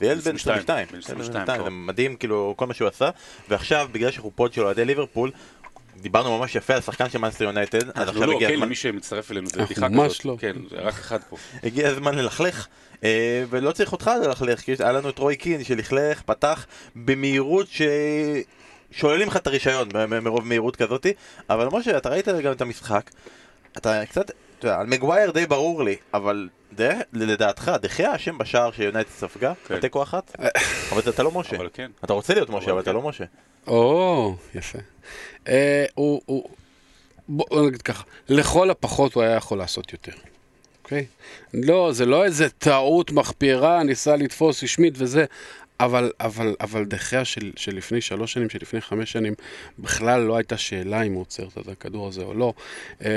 [0.00, 1.68] וילד בן 22, 22, בן ילד 22, זה טוב.
[1.68, 3.10] מדהים כאילו כל מה שהוא עשה,
[3.48, 5.30] ועכשיו בגלל שאנחנו פוד של אוהדי ליברפול,
[6.00, 8.66] דיברנו ממש יפה על שחקן של מנצ'סטר יונייטד, אז אנחנו עכשיו לא, הגיע כן, הזמן,
[8.66, 10.24] למי שמצטרף אלינו, זה בדיחה ממש כזאת.
[10.24, 10.36] לא.
[10.38, 11.36] כן, זה רק אחד פה.
[11.62, 12.66] הגיע הזמן ללכלך,
[13.04, 17.82] אה, ולא צריך אותך ללכלך, כי היה לנו את רוי קין שלכלך, פתח במהירות ש...
[18.90, 19.88] שוללים לך את הרישיון
[20.22, 21.12] מרוב מהירות כזאתי,
[21.50, 23.10] אבל משה, אתה ראית גם את המשחק,
[23.76, 28.70] אתה קצת, אתה יודע, על מגווייר די ברור לי, אבל דה, לדעתך, דחיה אשם בשער
[28.70, 29.76] שיונייטד ספגה, כן.
[29.76, 30.36] בתיקו אחת?
[30.92, 31.56] אבל אתה לא משה.
[31.56, 31.90] אבל כן.
[32.04, 32.96] אתה רוצה להיות משה, אבל אבל אתה כן.
[32.96, 33.24] לא משה.
[33.66, 34.78] או, יפה.
[35.48, 36.48] אה, הוא, הוא,
[37.28, 40.12] בוא נגיד ככה, לכל הפחות הוא היה יכול לעשות יותר.
[40.84, 41.06] אוקיי?
[41.54, 45.24] לא, זה לא איזה טעות מחפירה, ניסה לתפוס רשמית וזה,
[45.80, 49.34] אבל, אבל, אבל דחיה של, של לפני שלוש שנים, של לפני חמש שנים,
[49.78, 52.52] בכלל לא הייתה שאלה אם הוא עוצר את הכדור הזה או לא.
[53.04, 53.10] אה,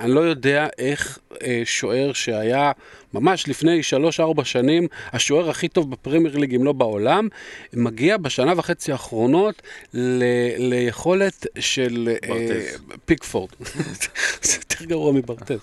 [0.00, 2.72] אני לא יודע איך אה, שוער שהיה
[3.14, 7.28] ממש לפני שלוש-ארבע שנים, השוער הכי טוב בפרמייר ליג, אם לא בעולם,
[7.72, 9.62] מגיע בשנה וחצי האחרונות
[9.94, 10.24] ל,
[10.58, 12.58] ליכולת של אה.
[13.04, 13.50] פיקפורד.
[14.42, 15.58] זה יותר גרוע מברטז.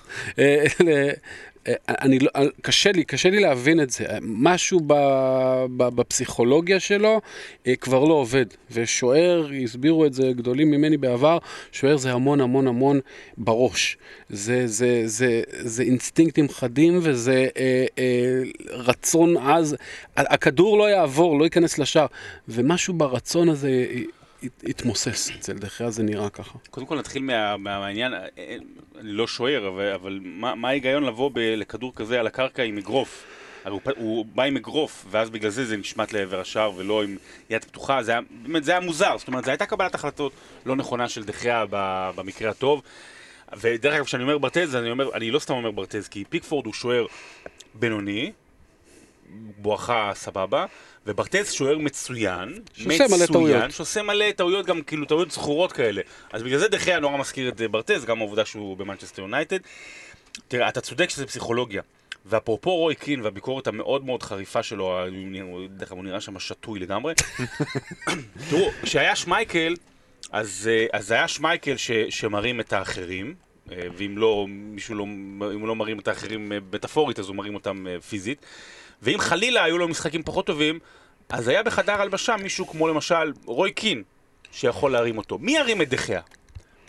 [1.88, 2.30] אני לא,
[2.62, 4.06] קשה לי, קשה לי להבין את זה.
[4.21, 4.93] משהו ב,
[5.78, 7.21] ב, בפסיכולוגיה שלו
[7.67, 8.45] אה, כבר לא עובד.
[8.71, 11.38] ושוער, הסבירו את זה גדולים ממני בעבר,
[11.71, 12.99] שוער זה המון המון המון
[13.38, 13.97] בראש.
[14.30, 19.76] זה, זה, זה, זה אינסטינקטים חדים וזה אה, אה, רצון עז.
[20.17, 22.06] הכדור לא יעבור, לא ייכנס לשער.
[22.47, 24.02] ומשהו ברצון הזה אה,
[24.63, 25.29] התמוסס.
[25.39, 26.58] אצל דחיה זה נראה ככה.
[26.69, 28.56] קודם כל נתחיל מה- מה- מהעניין, אה, אה,
[28.99, 33.25] אני לא שוער, אבל, מה, ההיגיון לבוא לכדור כזה על הקרקע עם אגרוף?
[33.97, 37.17] הוא, בא עם אגרוף, ואז בגלל זה זה נשמט לעבר השער ולא עם
[37.49, 40.32] יד פתוחה, זה היה, באמת זה היה מוזר, זאת אומרת, זו הייתה קבלת החלטות
[40.65, 42.82] לא נכונה של דחיה ב- במקרה הטוב.
[43.62, 46.73] ודרך אגב, כשאני אומר ברטז, אני אומר, אני לא סתם אומר ברטז, כי פיקפורד הוא
[46.73, 47.06] שוער
[47.73, 48.32] בינוני,
[49.58, 50.65] בואכה סבבה,
[51.08, 53.72] וברטז שוער מצוין, שעושה מלא טעויות.
[53.72, 56.02] שעושה מלא טעויות, גם כאילו טעויות זכורות כאלה.
[56.34, 59.58] אז בגלל זה דחיה נורא מזכיר את אה, ברטז, גם העובדה שהוא במנצ'סטר יונייטד.
[60.48, 61.82] תראה, אתה צודק שזה פסיכולוגיה.
[62.26, 65.00] ואפרופו רוי קין והביקורת המאוד מאוד חריפה שלו,
[65.70, 67.13] דרך אגב הוא נראה שם שתוי לגמרי.
[68.50, 69.76] תראו, כשהיה שמייקל,
[70.32, 73.36] אז, אה, אז היה שמייקל ש, שמרים את האחרים,
[73.67, 75.04] ואם לא, מישהו לא,
[75.54, 78.45] אם הוא לא מרים את האחרים אה, מטאפורית, אז הוא מרים אותם אה, פיזית.
[79.02, 80.80] ואם חלילה היו לו משחקים פחות טובים,
[81.30, 84.04] אז היה בחדר הלבשה מישהו כמו למשל רוי קין,
[84.52, 85.38] שיכול להרים אותו.
[85.38, 86.21] מי ירים את דחיה?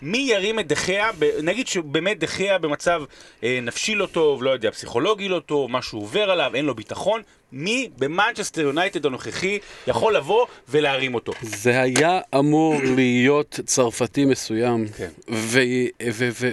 [0.01, 1.11] מי ירים את דחיה,
[1.43, 3.03] נגיד שבאמת דחיה במצב
[3.43, 7.21] אה, נפשי לא טוב, לא יודע, פסיכולוגי לא טוב, משהו עובר עליו, אין לו ביטחון,
[7.57, 11.33] מי במנצ'סטר יונייטד הנוכחי יכול לבוא ולהרים אותו.
[11.41, 15.09] זה היה אמור להיות צרפתי מסוים, כן.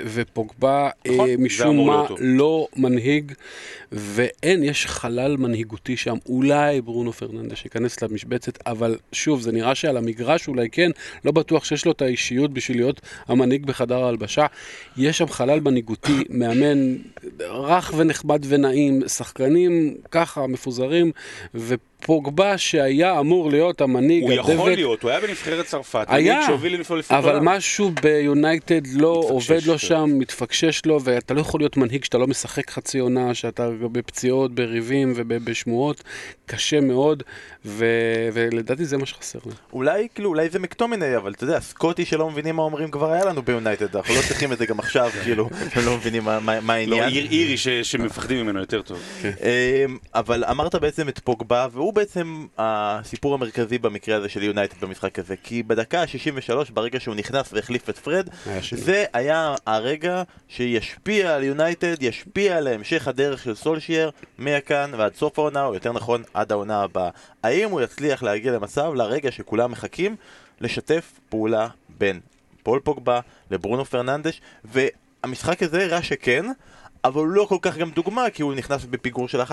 [0.04, 2.06] ופוגבה נכון, אה, זה משום מה.
[2.18, 3.32] לא מנהיג,
[3.92, 9.96] ואין, יש חלל מנהיגותי שם, אולי ברונו פרננדס שייכנס למשבצת, אבל שוב, זה נראה שעל
[9.96, 10.90] המגרש אולי כן,
[11.24, 14.46] לא בטוח שיש לו את האישיות בשביל להיות המנהיג בחדר ההלבשה.
[14.96, 16.96] יש שם חלל מנהיגותי, מאמן
[17.40, 20.91] רך ונחמד ונעים, שחקנים ככה מפוזרים,
[21.54, 26.06] ופוגבה שהיה אמור להיות המנהיג, הוא יכול הדבק, להיות, הוא היה בנבחרת צרפת.
[26.08, 29.78] היה, שהוביל אבל משהו ביונייטד לא עובד לו כן.
[29.78, 34.54] שם, מתפקשש לו, ואתה לא יכול להיות מנהיג שאתה לא משחק חצי עונה, שאתה בפציעות,
[34.54, 36.02] בריבים ובשמועות,
[36.54, 37.22] קשה מאוד,
[37.64, 37.84] ו...
[38.32, 39.52] ולדעתי זה מה שחסר לו.
[39.72, 43.24] אולי, כאילו, אולי זה מקטומיני, אבל אתה יודע, סקוטי שלא מבינים מה אומרים כבר היה
[43.24, 46.60] לנו ביונייטד, אנחנו לא צריכים את זה גם עכשיו, כאילו, הם לא מבינים מה- מה
[46.60, 47.08] מה לא, העניין.
[47.08, 49.02] איר- אירי ש- שמפחדים ממנו יותר טוב.
[49.24, 55.18] אמ, אבל אמרת בעצם את פוגבה, והוא בעצם הסיפור המרכזי במקרה הזה של יונייטד במשחק
[55.18, 58.28] הזה, כי בדקה ה-63, ברגע שהוא נכנס והחליף את פרד.
[58.72, 65.38] זה היה הרגע שישפיע על יונייטד, ישפיע על המשך הדרך של סולשייר מכאן ועד סוף
[65.38, 67.10] העונה, או יותר נכון, עד העונה הבאה.
[67.42, 70.16] האם הוא יצליח להגיע למצב, לרגע שכולם מחכים,
[70.60, 72.20] לשתף פעולה בין
[72.62, 76.46] פול פוגבה לברונו פרננדש, והמשחק הזה הראה שכן,
[77.04, 79.44] אבל הוא לא כל כך גם דוגמה, כי הוא נכנס בפיגור של 1-0,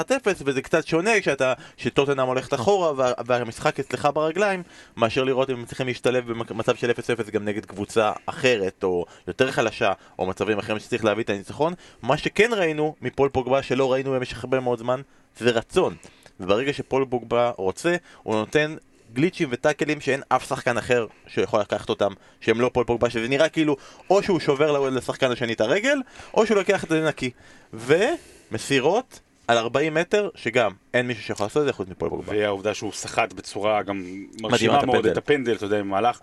[0.46, 4.64] וזה קצת שונה כשאתה, שטוטנאם הולכת אחורה, וה, והמשחק אצלך ברגליים,
[4.98, 9.52] מאשר לראות אם הם צריכים להשתלב במצב של 0-0 גם נגד קבוצה אחרת, או יותר
[9.52, 11.74] חלשה, או מצבים אחרים שצריך להביא את הניצחון.
[12.02, 15.02] מה שכן ראינו מפול פוגבה, שלא ראינו במשך הרבה מאוד זמן,
[15.38, 15.96] זה רצון.
[16.40, 18.76] וברגע שפול פוגבה רוצה, הוא נותן
[19.14, 23.50] גליצ'ים וטאקלים שאין אף שחקן אחר שיכול לקחת אותם, שהם לא פול פוגבה, שזה נראה
[23.50, 23.78] כאילו
[24.10, 25.98] או שהוא שובר לשחקן השני את הרגל,
[26.34, 27.32] או שהוא לוקח את זה נקי.
[27.74, 32.34] ומסירות על 40 מטר, שגם אין מישהו שיכול לעשות את זה חוץ מפול פוגבה.
[32.38, 34.04] והעובדה שהוא סחט בצורה גם
[34.36, 35.12] את מרשימה מאוד הפנדל.
[35.12, 36.20] את הפנדל, אתה יודע, במהלך.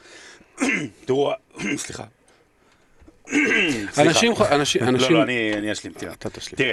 [1.07, 1.33] תראו,
[1.77, 2.05] סליחה.
[3.99, 6.13] אנשים, אנשים, לא, אנשים, לא, אני אני אשלים, תראה.
[6.13, 6.57] אתה תשלים.
[6.57, 6.73] תראה,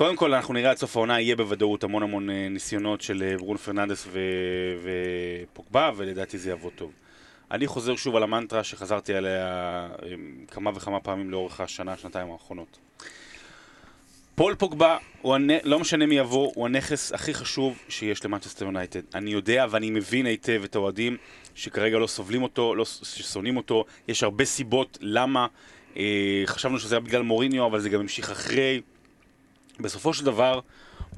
[0.00, 3.36] קודם כל אנחנו נראה עד סוף העונה, יהיה בוודאות המון המון אה, ניסיונות של אה,
[3.36, 4.18] ברונו פרננדס ו-
[4.82, 6.92] ופוגבה, ולדעתי זה יעבוד טוב.
[7.50, 9.46] אני חוזר שוב על המנטרה שחזרתי עליה
[10.02, 10.08] אה,
[10.50, 12.78] כמה וכמה פעמים לאורך השנה, שנתיים האחרונות.
[14.34, 15.50] פול פוגבה, הנ...
[15.64, 19.02] לא משנה מי יבוא, הוא הנכס הכי חשוב שיש למנצ'סטר יונייטד.
[19.14, 21.16] אני יודע ואני מבין היטב את האוהדים
[21.54, 22.84] שכרגע לא סובלים אותו, לא...
[22.84, 23.84] ששונאים אותו.
[24.08, 25.46] יש הרבה סיבות למה.
[25.96, 28.80] אה, חשבנו שזה היה בגלל מוריניו, אבל זה גם המשיך אחרי.
[29.82, 30.60] בסופו של דבר,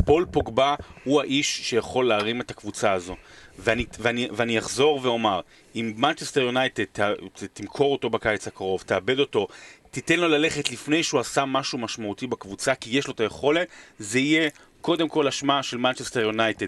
[0.05, 3.17] פול פוגבה הוא האיש שיכול להרים את הקבוצה הזו.
[3.59, 5.41] ואני, ואני, ואני אחזור ואומר,
[5.75, 6.85] אם מנצ'סטר יונייטד
[7.53, 9.49] תמכור אותו בקיץ הקרוב, תאבד אותו,
[9.91, 14.19] תיתן לו ללכת לפני שהוא עשה משהו משמעותי בקבוצה, כי יש לו את היכולת, זה
[14.19, 16.67] יהיה קודם כל אשמה של מנצ'סטר יונייטד.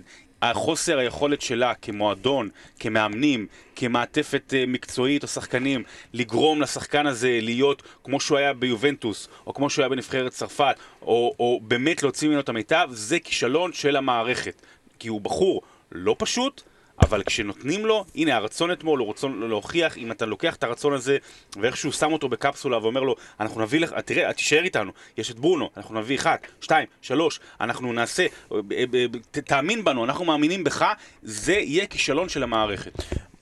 [0.50, 8.20] החוסר היכולת שלה כמועדון, כמאמנים, כמעטפת אה, מקצועית או שחקנים, לגרום לשחקן הזה להיות כמו
[8.20, 12.48] שהוא היה ביובנטוס, או כמו שהוא היה בנבחרת צרפת, או, או באמת להוציא ממנו את
[12.48, 14.62] המיטב, זה כישלון של המערכת.
[14.98, 16.62] כי הוא בחור לא פשוט,
[17.02, 21.16] אבל כשנותנים לו, הנה הרצון אתמול, הוא רצון להוכיח, אם אתה לוקח את הרצון הזה
[21.60, 25.70] ואיכשהו שם אותו בקפסולה ואומר לו, אנחנו נביא לך, תראה, תישאר איתנו, יש את ברונו,
[25.76, 29.06] אנחנו נביא אחת, שתיים, שלוש, אנחנו נעשה, אה, אה, אה,
[29.40, 30.84] תאמין בנו, אנחנו מאמינים בך,
[31.22, 32.92] זה יהיה כישלון של המערכת.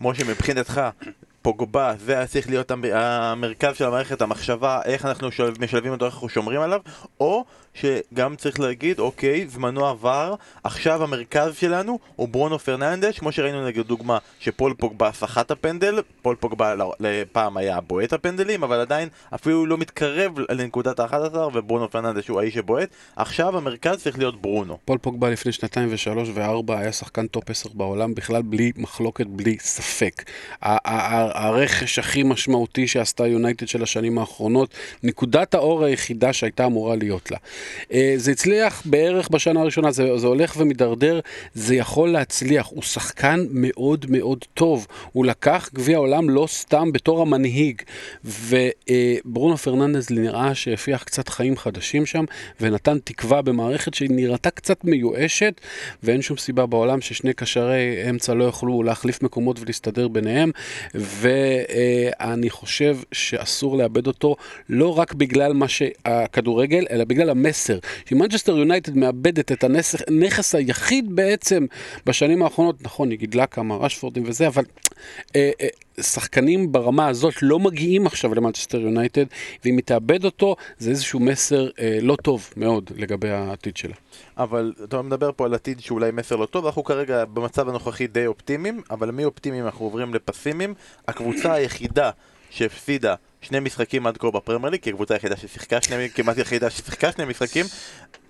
[0.01, 0.81] משה, מבחינתך,
[1.43, 5.29] פוגבה, זה היה צריך להיות המ- המרכז של המערכת, המחשבה, איך אנחנו
[5.61, 6.81] משלבים אותו, איך אנחנו שומרים עליו,
[7.21, 13.67] או שגם צריך להגיד, אוקיי, זמנו עבר, עכשיו המרכז שלנו הוא ברונו פרננדש, כמו שראינו
[13.67, 19.09] נגד דוגמה, שפול פוגבה סחט הפנדל, פול פוגבה ל- לפעם היה בועט הפנדלים, אבל עדיין
[19.35, 24.79] אפילו לא מתקרב לנקודת ה-11, וברונו פרננדש הוא האיש שבועט, עכשיו המרכז צריך להיות ברונו.
[24.85, 29.57] פול פוגבה לפני שנתיים ושלוש וארבע היה שחקן טופ 10 בעולם בכלל בלי מחלוקת, בלי
[29.61, 30.23] ספק.
[30.63, 37.39] הרכש הכי משמעותי שעשתה יונייטד של השנים האחרונות, נקודת האור היחידה שהייתה אמורה להיות לה.
[37.93, 41.21] אה, זה הצליח בערך בשנה הראשונה, זה, זה הולך ומידרדר,
[41.55, 42.67] זה יכול להצליח.
[42.67, 44.87] הוא שחקן מאוד מאוד טוב.
[45.13, 47.83] הוא לקח גביע העולם לא סתם בתור המנהיג.
[48.25, 52.25] וברונו פרננדז נראה שהפיח קצת חיים חדשים שם,
[52.61, 55.61] ונתן תקווה במערכת שהיא נראתה קצת מיואשת,
[56.03, 60.51] ואין שום סיבה בעולם ששני קשרי אמצע לא יוכלו להחליף מקומות ולהסתדר ביניהם,
[60.95, 64.37] ואני חושב שאסור לאבד אותו,
[64.69, 67.79] לא רק בגלל מה שהכדורגל, אלא בגלל המסר מסר.
[68.09, 69.65] שאם מנצ'סטר יונייטד מאבדת את
[70.09, 71.67] הנכס היחיד בעצם
[72.07, 74.65] בשנים האחרונות, נכון, היא גידלה כמה רשפורדים וזה, אבל
[75.37, 75.69] אה, אה,
[76.03, 79.25] שחקנים ברמה הזאת לא מגיעים עכשיו למנצ'סטר יונייטד,
[79.65, 83.95] ואם היא תאבד אותו, זה איזשהו מסר אה, לא טוב מאוד לגבי העתיד שלה.
[84.39, 88.27] אבל אתה מדבר פה על עתיד שאולי מסר לא טוב, אנחנו כרגע במצב הנוכחי די
[88.27, 90.75] אופטימיים, אבל מאופטימיים אנחנו עוברים לפסימיים.
[91.09, 92.11] הקבוצה היחידה
[92.55, 97.13] שהפסידה שני משחקים עד כה בפרמייר ליג, כי הקבוצה היחידה ששיחקה שני, כמעט היחידה ששיחקה
[97.13, 97.67] שני משחקים,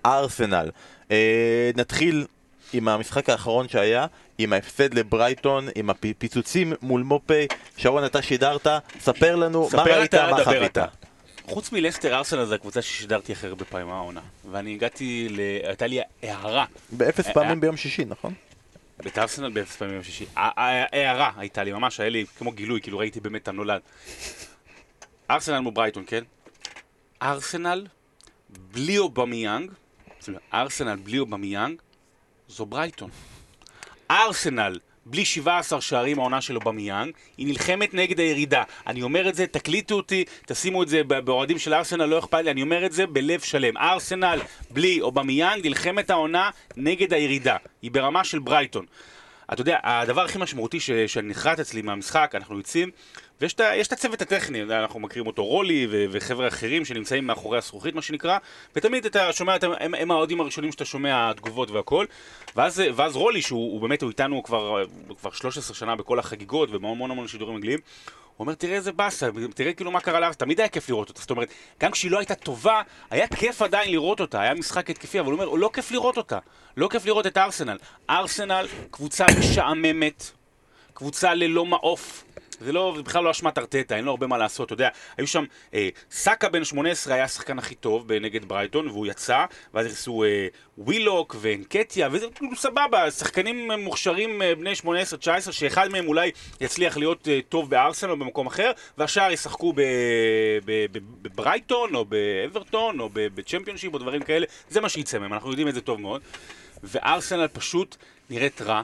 [0.05, 0.69] ארסנל.
[1.11, 2.25] אה, נתחיל
[2.73, 4.05] עם המשחק האחרון שהיה,
[4.37, 7.47] עם ההפסד לברייטון, עם הפיצוצים מול מופאי.
[7.77, 8.67] שרון, אתה שידרת,
[8.99, 10.77] ספר לנו מה ספר ראית, אתה, מה חווית.
[11.47, 14.21] חוץ מלסטר ארסנל זו הקבוצה ששידרתי הכי הרבה פעמים העונה.
[14.51, 15.39] ואני הגעתי ל...
[15.67, 16.65] הייתה לי הערה.
[16.91, 17.55] באפס אה, פעמים אה.
[17.55, 18.33] ביום שישי, נכון?
[19.07, 20.25] את ארסנל באפס פעמים ביום שישי.
[20.35, 23.81] ה- ה- הערה הייתה לי, ממש היה לי כמו גילוי, כאילו ראיתי באמת את הנולד.
[25.31, 26.23] ארסנל מול ברייטון, כן?
[27.21, 27.87] ארסנל
[28.49, 29.71] בלי אובמיאנג,
[30.53, 31.81] ארסנל בלי אובמיאנג,
[32.47, 33.09] זו ברייטון.
[34.11, 38.63] ארסנל בלי 17 שערים העונה של אובמיאנג, היא נלחמת נגד הירידה.
[38.87, 42.51] אני אומר את זה, תקליטו אותי, תשימו את זה באוהדים של ארסנל, לא אכפת לי,
[42.51, 43.77] אני אומר את זה בלב שלם.
[43.77, 44.39] ארסנל
[44.71, 47.57] בלי אובמיאנג נלחמת העונה נגד הירידה.
[47.81, 48.85] היא ברמה של ברייטון.
[49.53, 52.89] אתה יודע, הדבר הכי משמעותי ש- שנחרט אצלי מהמשחק, אנחנו יוצאים,
[53.41, 53.53] ויש
[53.87, 58.37] את הצוות הטכני, אנחנו מכירים אותו רולי ו- וחבר'ה אחרים שנמצאים מאחורי הזכוכית, מה שנקרא,
[58.75, 62.05] ותמיד אתה שומע, אתה- הם, הם האוהדים הראשונים שאתה שומע תגובות והכל,
[62.55, 64.83] ואז, ואז רולי, שהוא הוא באמת, הוא איתנו כבר,
[65.19, 67.79] כבר 13 שנה בכל החגיגות ובהמון המון שידורים אנגליים,
[68.37, 71.21] הוא אומר, תראה איזה באסה, תראה כאילו מה קרה לארץ, תמיד היה כיף לראות אותה.
[71.21, 75.19] זאת אומרת, גם כשהיא לא הייתה טובה, היה כיף עדיין לראות אותה, היה משחק התקפי,
[75.19, 76.39] אבל הוא אומר, לא כיף לראות אותה.
[76.77, 77.77] לא כיף לראות את ארסנל.
[78.09, 80.31] ארסנל, קבוצה משעממת,
[80.93, 82.23] קבוצה ללא מעוף.
[82.63, 85.27] זה לא, זה בכלל לא אשמת ארטטה, אין לו הרבה מה לעשות, אתה יודע, היו
[85.27, 90.23] שם, אה, סאקה בן 18 היה השחקן הכי טוב נגד ברייטון, והוא יצא, ואז נכנסו
[90.23, 90.47] אה,
[90.77, 97.27] ווילוק ואנקטיה, וזה כאילו סבבה, שחקנים מוכשרים אה, בני 18-19, שאחד מהם אולי יצליח להיות
[97.27, 99.73] אה, טוב בארסנל או במקום אחר, והשאר ישחקו
[101.21, 105.73] בברייטון, או באברטון, או בצ'מפיונשיפ, או דברים כאלה, זה מה שיצא מהם, אנחנו יודעים את
[105.73, 106.21] זה טוב מאוד.
[106.83, 107.95] וארסנל פשוט
[108.29, 108.81] נראית רע.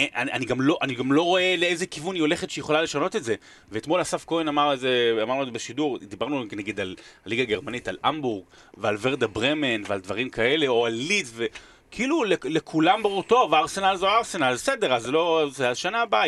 [0.00, 3.24] אני, אני, גם לא, אני גם לא רואה לאיזה כיוון היא הולכת שיכולה לשנות את
[3.24, 3.34] זה.
[3.72, 7.88] ואתמול אסף כהן אמר את זה, אמרנו את זה בשידור, דיברנו נגיד על הליגה הגרמנית,
[7.88, 8.44] על אמבורג,
[8.76, 13.96] ועל ורדה ברמן, ועל דברים כאלה, או על לידס, וכאילו לכ- לכולם ברור, טוב, ארסנל
[13.96, 16.24] זו ארסנל, בסדר, אז לא, זה השנה הבאה,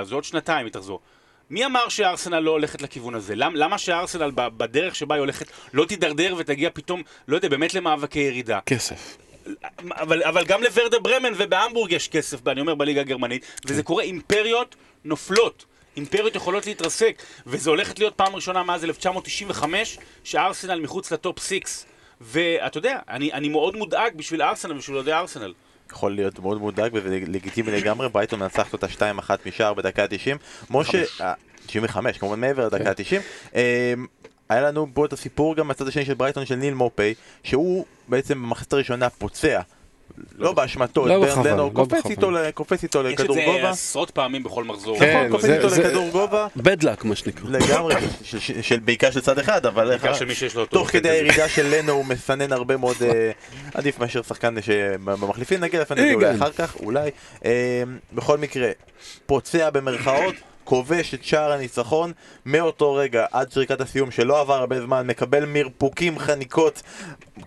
[0.00, 1.00] אז עוד שנתיים היא תחזור.
[1.50, 3.34] מי אמר שארסנל לא הולכת לכיוון הזה?
[3.34, 8.18] למ, למה שארסנל בדרך שבה היא הולכת לא תידרדר ותגיע פתאום, לא יודע, באמת למאבקי
[8.18, 8.58] ירידה?
[8.66, 9.16] כסף.
[9.90, 14.76] אבל, אבל גם לוורדה ברמן ובהמבורג יש כסף, אני אומר, בליגה הגרמנית, וזה קורה, אימפריות
[15.04, 15.64] נופלות.
[15.96, 21.58] אימפריות יכולות להתרסק, וזה הולכת להיות פעם ראשונה מאז 1995, שארסנל מחוץ לטופ 6.
[22.20, 25.54] ואתה יודע, אני, אני מאוד מודאג בשביל ארסנל ובשביל אוהדי ארסנל.
[25.90, 30.36] יכול להיות מאוד מודאג וזה לגיטימי לגמרי, ברייטון מנצחת אותה 2-1 משער בדקה ה-90.
[30.70, 31.32] משה, אה,
[31.66, 33.56] 95, כמובן מעבר לדקה ה-90.
[34.48, 38.42] היה לנו פה את הסיפור גם מהצד השני של ברייטון של ניל מופי, שהוא בעצם
[38.42, 39.60] במחצית הראשונה פוצע.
[40.38, 42.06] לא באשמתו, לא את ברן בנו, לא קופץ.
[42.10, 43.70] איתו ל- קופץ איתו יש את לכדור זה גובה.
[43.70, 44.98] עשרות פעמים בכל מחזור.
[44.98, 46.46] כן, נכון, קופץ זה- איתו לכדור גובה.
[46.58, 47.50] luck מה שנקרא.
[47.50, 50.78] לגמרי, של- של- של- בעיקר של צד אחד, אבל בעיקר של מי שיש לו אותו.
[50.78, 53.30] תוך כדי הירידה של לנו הוא מסנן הרבה מאוד, אה,
[53.74, 56.34] עדיף מאשר שחקן שבמחליפין, נגיד לפני זה אולי.
[56.36, 57.10] אחר כך, אולי.
[57.44, 57.82] אה,
[58.12, 58.70] בכל מקרה,
[59.26, 60.34] פוצע במרכאות,
[60.68, 62.12] כובש את שער הניצחון,
[62.46, 66.82] מאותו רגע עד שריקת הסיום שלא עבר הרבה זמן, מקבל מרפוקים, חניקות,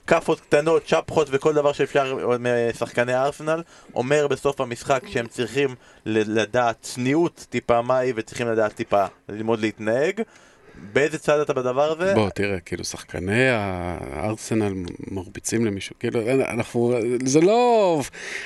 [0.08, 3.64] כאפות קטנות, צ'פחות וכל דבר שאפשר משחקני ארסנל,
[3.96, 10.22] אומר בסוף המשחק שהם צריכים לדעת צניעות טיפה מהי וצריכים לדעת טיפה ללמוד להתנהג.
[10.94, 12.14] באיזה צד אתה בדבר הזה?
[12.14, 14.74] בוא, תראה, כאילו, שחקני הארסנל
[15.12, 16.94] מרביצים למישהו, כאילו, אנחנו,
[17.26, 18.02] זה לא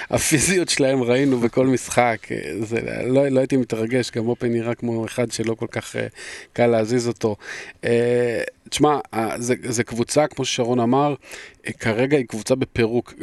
[0.09, 2.27] הפיזיות שלהם ראינו בכל משחק,
[2.59, 6.07] זה, לא, לא הייתי מתרגש, גם אופן נראה כמו אחד שלא כל כך אה,
[6.53, 7.35] קל להזיז אותו.
[7.83, 11.15] אה, תשמע, אה, זה קבוצה, כמו ששרון אמר,
[11.79, 13.13] כרגע היא קבוצה בפירוק,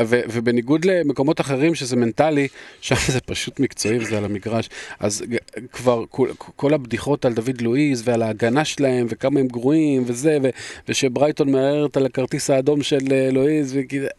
[0.00, 2.48] ו, ובניגוד למקומות אחרים שזה מנטלי,
[2.80, 4.68] שם זה פשוט מקצועי וזה על המגרש,
[5.00, 5.24] אז
[5.72, 10.48] כבר כל, כל הבדיחות על דוד לואיז ועל ההגנה שלהם וכמה הם גרועים וזה, ו,
[10.88, 13.78] ושברייטון מערערת על הכרטיס האדום של אה, לואיז,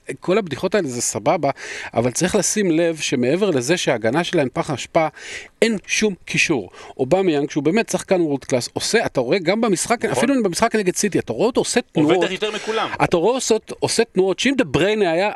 [0.09, 1.49] וכל הבדיחות האלה זה סבבה,
[1.93, 5.07] אבל צריך לשים לב שמעבר לזה שההגנה שלהם פח אשפה,
[5.61, 6.69] אין שום קישור.
[6.97, 11.19] אובמיאנג, שהוא באמת שחקן world class, עושה, אתה רואה גם במשחק, אפילו במשחק נגד סיטי,
[11.19, 12.15] אתה רואה אותו עושה תנועות.
[12.15, 12.89] עובד יותר מכולם.
[13.03, 15.31] אתה רואה עושה, עושה תנועות שאם דה בריינה היה...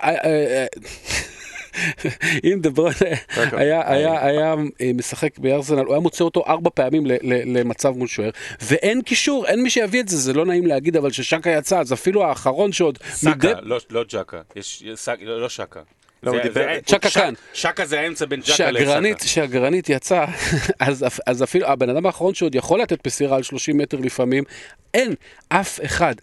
[2.53, 3.59] אם דה אוקיי.
[3.59, 7.03] היה- היה היה, אה, משחק בארסנל, הוא היה מוצא אותו ארבע פעמים
[7.45, 8.29] למצב מול שוער,
[8.61, 11.93] ואין קישור, אין מי שיביא את זה, זה לא נעים להגיד, אבל ששקה יצא, אז
[11.93, 12.97] אפילו האחרון שעוד...
[13.03, 14.41] מדי- סאקה, לא- לא ג'קה.
[14.55, 15.79] יש- יש סאק- לא לא שקה.
[16.23, 17.33] לא, הוא דיבר- צ'קה כאן.
[17.53, 19.27] שקה זה האמצע בין שהגרנית, לסאקה.
[19.29, 20.25] שהגרנית יצא,
[20.79, 24.43] אז, אפ- אז אפילו הבן אדם האחרון שעוד יכול לתת מסירה על 30 מטר לפעמים,
[24.93, 25.13] אין
[25.49, 26.15] אף אחד.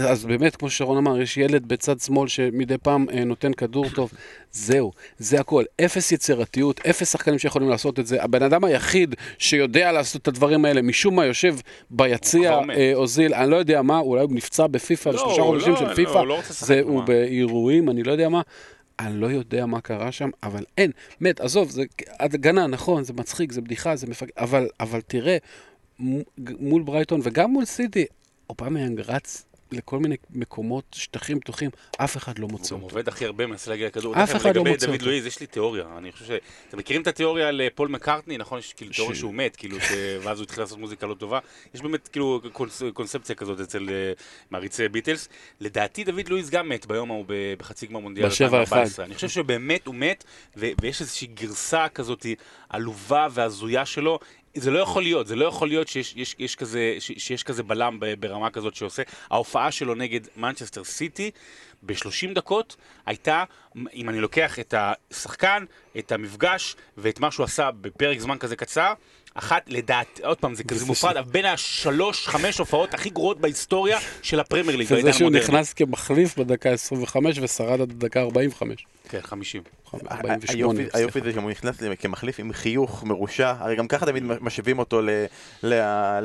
[0.00, 4.10] אז באמת, כמו שרון אמר, יש ילד בצד שמאל שמדי פעם אה, נותן כדור טוב.
[4.52, 5.64] זהו, זה הכל.
[5.84, 8.22] אפס יצירתיות, אפס שחקנים שיכולים לעשות את זה.
[8.22, 11.56] הבן אדם היחיד שיודע לעשות את הדברים האלה, משום מה יושב
[11.90, 12.58] ביציע.
[12.76, 15.94] אה, אוזיל, אני לא יודע מה, אולי הוא נפצע בפיפא, לא, שלושה חודשים לא- של
[15.94, 16.10] פיפא.
[16.18, 16.40] הוא לא
[16.82, 17.02] הוא?
[17.02, 18.40] באירועים, אני לא יודע מה.
[18.98, 20.90] אני לא יודע מה קרה שם, אבל אין.
[21.20, 21.82] באמת, עזוב, זה
[22.20, 24.26] הגנה, נכון, זה מצחיק, זה בדיחה, זה מפג...
[24.38, 25.36] אבל, אבל תראה,
[26.58, 28.06] מול ברייטון וגם מול סיטי,
[28.50, 32.96] אובמיאנג רץ לכל מיני מקומות, שטחים פתוחים, אף אחד לא מוצא הוא גם אותו.
[32.96, 34.22] עובד הכי הרבה מנסה להגיע לכדור.
[34.22, 35.06] אף אחד לא לגבי מוצא דוד אותו.
[35.06, 35.84] לואיז, יש לי תיאוריה.
[35.98, 36.30] אני חושב ש...
[36.68, 38.38] אתם מכירים את התיאוריה על אה, פול מקארטני?
[38.38, 38.58] נכון?
[38.58, 39.76] יש כאילו תיאוריה שהוא מת, כאילו,
[40.22, 41.38] ואז הוא התחיל לעשות מוזיקה לא טובה.
[41.74, 44.12] יש באמת כאילו קונס- קונספציה כזאת אצל אה,
[44.50, 45.28] מעריצי ביטלס.
[45.60, 47.24] לדעתי דוד לואיז גם מת ביום ההוא
[47.58, 48.56] בחצי גמר מונדיאל בשבע אחד.
[48.58, 49.04] 2014.
[49.04, 50.24] אני חושב שבאמת הוא מת,
[50.56, 52.26] ויש איזושהי גרסה כזאת
[52.68, 54.18] עלובה והזויה שלו.
[54.54, 57.62] זה לא יכול להיות, זה לא יכול להיות שיש יש, יש כזה, ש- שיש כזה
[57.62, 59.02] בלם ברמה כזאת שעושה.
[59.30, 61.30] ההופעה שלו נגד מנצ'סטר סיטי
[61.82, 62.76] ב-30 דקות
[63.06, 63.44] הייתה,
[63.94, 64.74] אם אני לוקח את
[65.10, 65.64] השחקן,
[65.98, 68.92] את המפגש ואת מה שהוא עשה בפרק זמן כזה קצר,
[69.34, 73.98] אחת, לדעת, עוד פעם, זה כזה מופרד, אבל בין השלוש, חמש הופעות הכי גרועות בהיסטוריה
[74.22, 75.30] של הפרמייר ליג, וזה שהוא.
[75.30, 78.86] נכנס כמחליף בדקה 25 ושרד עד הדקה 45.
[79.08, 79.62] כן, 50.
[80.10, 80.80] 48.
[80.94, 81.20] היופי-.
[81.20, 85.02] זה שהוא נכנס לי כמחליף עם חיוך מרושע, הרי גם ככה תמיד משווים אותו
[85.62, 85.72] ל...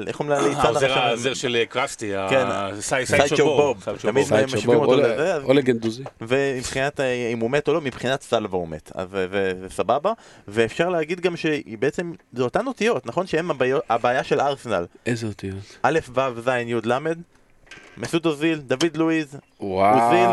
[0.08, 0.98] איך לליצן העוזר הראשון?
[1.04, 2.46] העוזר של אה, קרסטי, כן,
[2.82, 3.86] סיידשו בוב.
[4.02, 6.04] תמיד משווים אותו לזה, אז- או לגנדוזי.
[6.22, 10.12] ומבחינת אה, אם הוא מת או לא, מבחינת סלווה הוא מת, אז ו- וסבבה,
[10.48, 15.78] ואפשר להגיד גם שהיא בעצם, זה אותן אותיות, נכון הבעיות- הבעיה של ארסנל, איזה אותיות.
[15.84, 16.98] א', ו', ז', י', ל',
[17.98, 19.38] מסות אוזיל, דוד לואיז.
[19.60, 20.30] אוזיל,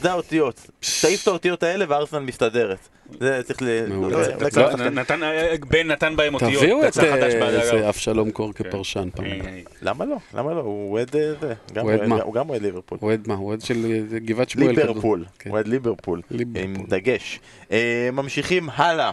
[0.00, 0.66] זה האותיות,
[1.02, 2.78] תעיף את האותיות האלה וארסנל מסתדרת,
[3.20, 3.64] זה צריך ל...
[3.88, 4.20] לא- לא-
[4.56, 6.62] לא- נתן, אה, בן נתן בהם אותיות.
[6.62, 9.24] תביאו את אה, אבשלום קור כפרשן פעם.
[9.26, 10.16] אה, למה לא?
[10.34, 10.60] למה לא?
[10.60, 12.22] הוא אוהד אה, זה, הוא אוהד אוהד- מה?
[12.22, 12.98] הוא גם אוהד ליברפול.
[13.00, 13.34] הוא אוהד מה?
[13.34, 14.68] הוא אוהד של אה, גבעת שמואל.
[14.68, 15.50] ליברפול, כן.
[15.50, 16.62] הוא אוהד ליברפול, ליברפול.
[16.64, 17.40] עם דגש.
[17.72, 19.10] אה, ממשיכים הלאה.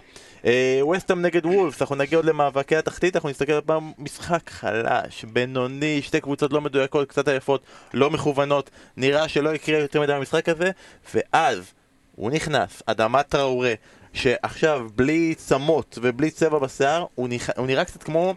[0.81, 6.01] ווסטהאם נגד וולפס, אנחנו נגיע עוד למאבקי התחתית, אנחנו נסתכל עוד פעם, משחק חלש, בינוני,
[6.01, 7.61] שתי קבוצות לא מדויקות, קצת עייפות,
[7.93, 10.71] לא מכוונות, נראה שלא יקרה יותר מדי במשחק הזה,
[11.13, 11.73] ואז
[12.15, 13.73] הוא נכנס, אדמת טראורה,
[14.13, 17.49] שעכשיו בלי צמות ובלי צבע בשיער, הוא, נכ...
[17.57, 18.35] הוא נראה קצת כמו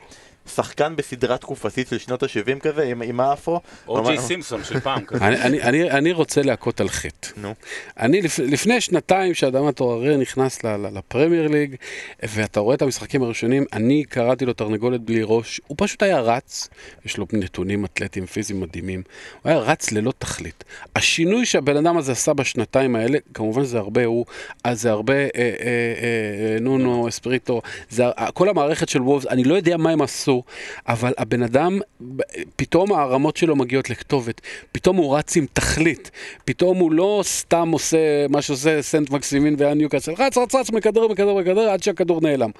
[0.54, 3.60] שחקן בסדרה תקופתית של שנות ה-70 כזה, עם, עם האפרו.
[3.88, 5.24] או.ג'יי ממש- סימפסון של פעם כזה.
[5.26, 7.28] אני, אני, אני, אני רוצה להכות על חטא.
[7.36, 7.54] נו.
[7.98, 11.74] אני לפ, לפני שנתיים שאדמת עוררר נכנס ל- ל- לפרמייר ליג,
[12.22, 16.68] ואתה רואה את המשחקים הראשונים, אני קראתי לו תרנגולת בלי ראש, הוא פשוט היה רץ,
[17.04, 19.02] יש לו נתונים אתלטיים פיזיים מדהימים,
[19.42, 20.64] הוא היה רץ ללא תכלית.
[20.96, 24.26] השינוי שהבן אדם הזה עשה בשנתיים האלה, כמובן זה הרבה הוא,
[24.64, 25.50] אז זה הרבה אה, אה, אה,
[26.54, 30.33] אה, נונו, אספריטו, זה, כל המערכת של וולפס, אני לא יודע מה הם עשו,
[30.88, 31.78] אבל הבן אדם,
[32.56, 34.40] פתאום הרמות שלו מגיעות לכתובת,
[34.72, 36.10] פתאום הוא רץ עם תכלית,
[36.44, 41.34] פתאום הוא לא סתם עושה מה שעושה סנט מקסימין והניוקאסל, רץ רץ רץ, מקדר מקדר
[41.34, 42.50] מקדר עד שהכדור נעלם.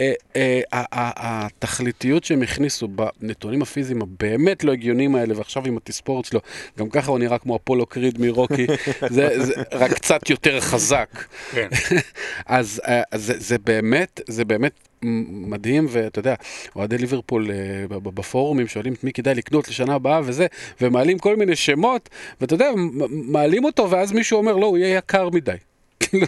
[0.00, 6.40] אה, אה, התכליתיות שהם הכניסו בנתונים הפיזיים הבאמת לא הגיוניים האלה, ועכשיו עם התספורת שלו,
[6.78, 8.66] גם ככה הוא נראה כמו אפולו קריד מרוקי,
[9.16, 9.28] זה,
[9.72, 11.24] רק קצת יותר חזק.
[11.50, 11.68] כן.
[12.46, 16.34] אז אה, זה, באמת, זה באמת מדהים, ואתה יודע,
[16.76, 17.56] אוהדי ליברפול אה,
[18.00, 20.46] בפורומים שואלים את מי כדאי לקנות לשנה הבאה וזה,
[20.80, 22.08] ומעלים כל מיני שמות,
[22.40, 22.70] ואתה יודע,
[23.10, 25.52] מעלים אותו, ואז מישהו אומר, לא, הוא יהיה יקר מדי.
[26.00, 26.26] כאילו,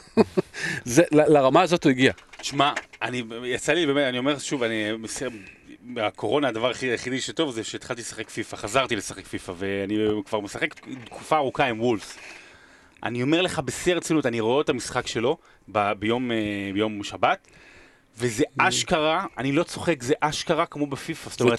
[0.84, 2.12] זה, ל- לרמה הזאת הוא הגיע.
[2.38, 5.30] תשמע, אני, יצא לי באמת, אני אומר שוב, אני מסיר,
[5.84, 10.74] מהקורונה הדבר הכי- היחידי שטוב זה שהתחלתי לשחק פיפא, חזרתי לשחק פיפא, ואני כבר משחק
[11.04, 12.18] תקופה ארוכה עם וולס.
[13.02, 15.36] אני אומר לך בשיא הרצינות, אני רואה את המשחק שלו
[15.72, 16.36] ב, ביום, אה,
[16.74, 17.48] ביום שבת,
[18.18, 21.30] וזה אשכרה, אני לא צוחק, זה אשכרה כמו בפיפא.
[21.30, 21.58] זאת אומרת,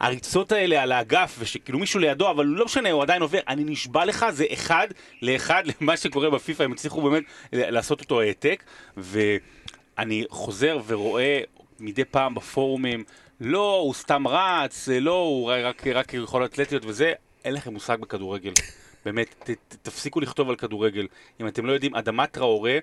[0.00, 4.04] הריצות האלה על האגף, ושכאילו מישהו לידו, אבל לא משנה, הוא עדיין עובר, אני נשבע
[4.04, 4.88] לך, זה אחד
[5.22, 7.22] לאחד למה שקורה בפיפא, הם הצליחו באמת
[7.52, 8.64] לעשות אותו העתק,
[8.96, 11.40] ואני חוזר ורואה
[11.80, 13.04] מדי פעם בפורומים,
[13.40, 17.12] לא, הוא סתם רץ, לא, הוא רק, רק יכול אתלטיות וזה,
[17.44, 18.52] אין לכם מושג בכדורגל.
[19.04, 21.06] באמת, ת, ת, תפסיקו לכתוב על כדורגל.
[21.40, 22.78] אם אתם לא יודעים, אדמת טראורה,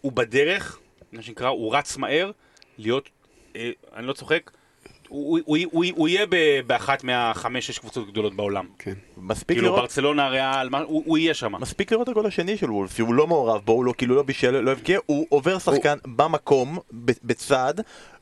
[0.00, 0.78] הוא בדרך,
[1.12, 2.30] מה שנקרא, הוא רץ מהר,
[2.78, 3.08] להיות,
[3.56, 4.50] אה, אני לא צוחק,
[5.08, 8.66] הוא- הוא- הוא הוא יהיה ב- באחת מהחמש-שש קבוצות גדולות בעולם.
[8.78, 8.92] כן.
[9.16, 9.80] מספיק כאילו לראות...
[9.80, 11.52] ברצלונה, ריאל, מה- הוא הוא יהיה שם.
[11.60, 14.22] מספיק לראות את הגול השני של וולף, שהוא לא מעורב בו, הוא לא, כאילו לא
[14.22, 17.74] בישל, לא הבקיע, הוא עובר שחקן במקום, ב- בצד,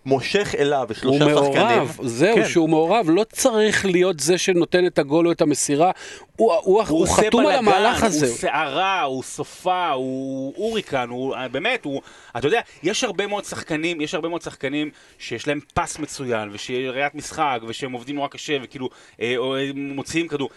[0.06, 1.66] מושך אליו הוא שלושה שחקנים.
[1.66, 2.48] מעורב, זהו, כן.
[2.48, 5.90] שהוא מעורב, לא צריך להיות זה שנותן את הגול או את המסירה,
[6.36, 8.26] הוא, הוא, הוא, עושה חתום על בלאגן, המהלך הזה.
[8.26, 12.02] הוא סערה, הוא סופה, הוא אוריקן, הוא באמת, הוא...
[12.36, 16.88] אתה יודע, יש הרבה מאוד שחקנים, יש הרבה מאוד שחקנים שיש להם פס מצוין, ושיש
[16.92, 18.88] ראיית משחק, ושהם עובדים נורא קשה, וכאילו,
[19.20, 20.48] אה, אה, מוציאים כדור.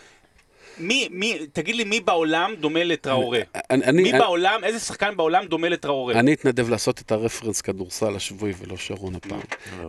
[0.80, 3.40] מי, מי, תגיד לי, מי בעולם דומה לטראורה?
[3.70, 6.14] אני- אני- מי אני- בעולם, איזה שחקן בעולם דומה לטראורה?
[6.20, 9.40] אני אתנדב לעשות את הרפרנס כדורסל השבועי ולא שרון הפעם.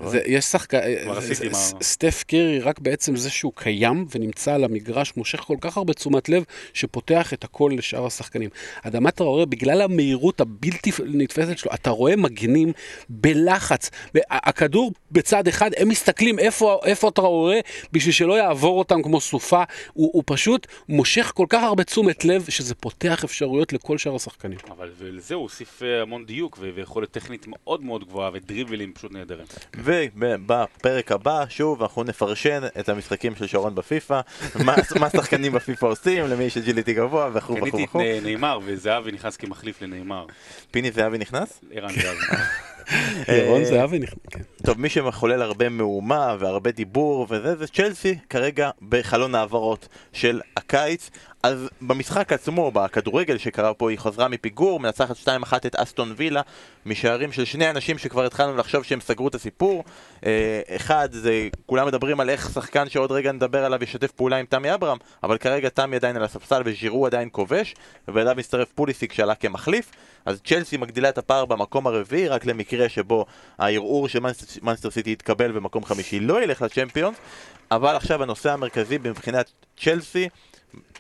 [0.07, 4.65] זה- יש שחקן, כבר עשיתי מה- סטף קירי, רק בעצם זה שהוא קיים ונמצא על
[4.65, 8.51] המגרש, מושך כל כך הרבה תשומת לב, שפותח את הכל לשאר השחקנים.
[8.83, 12.73] אדמת טראורה, בגלל המהירות הבלתי נתפסת שלו, אתה רואה מגנים
[13.09, 13.91] בלחץ.
[14.31, 17.57] הכדור בצד אחד, הם מסתכלים איפה, איפה טראורה,
[17.93, 19.63] בשביל שלא יעבור אותם כמו סופה.
[19.93, 24.59] הוא, הוא פשוט מושך כל כך הרבה תשומת לב, שזה פותח אפשרויות לכל שאר השחקנים.
[24.71, 29.47] אבל לזה הוא הוסיף אה, המון דיוק, ויכולת טכנית מאוד מאוד גבוהה, ודריבלים פשוט נהדרים.
[29.77, 34.21] ובפרק הבא, שוב, אנחנו נפרשן את המשחקים של שרון בפיפא,
[35.01, 39.37] מה השחקנים בפיפא עושים, למי יש ג'יליטי גבוה, וכו' וכו' קניתי את נאמר, וזהבי נכנס
[39.37, 40.27] כמחליף לנאמר.
[40.71, 41.61] פיני זהבי נכנס?
[41.73, 42.27] ערן זהבי.
[43.39, 44.19] ירון זהבי נכנס.
[44.31, 44.41] כן.
[44.65, 51.11] טוב, מי שמחולל הרבה מהומה והרבה דיבור וזה, זה צ'לסי, כרגע בחלון העברות של הקיץ.
[51.43, 55.29] אז במשחק עצמו, בכדורגל שקרה פה, היא חזרה מפיגור, מנצחת 2-1
[55.67, 56.41] את אסטון וילה,
[56.87, 59.85] משערים של שני אנשים שכבר התחלנו לחשוב שהם סגרו את הסיפור.
[60.27, 64.47] אה, אחד, זה, כולם מדברים על איך שחקן שעוד רגע נדבר עליו ישתף פעולה עם
[64.47, 67.75] תמי אברהם, אבל כרגע תמי עדיין על הספסל וז'ירו עדיין כובש,
[68.09, 69.91] ואליו מצטרף פוליסיק שעלה כמחליף.
[70.25, 73.27] אז צ'לסי מגדילה את הפער במקום הרביעי, רק למקרה שבו
[73.59, 74.09] הערעור
[74.63, 77.17] מנסטר סיטי יתקבל במקום חמישי לא ילך לצ'מפיונס,
[77.71, 80.29] אבל עכשיו הנושא המרכזי מבחינת צ'לסי,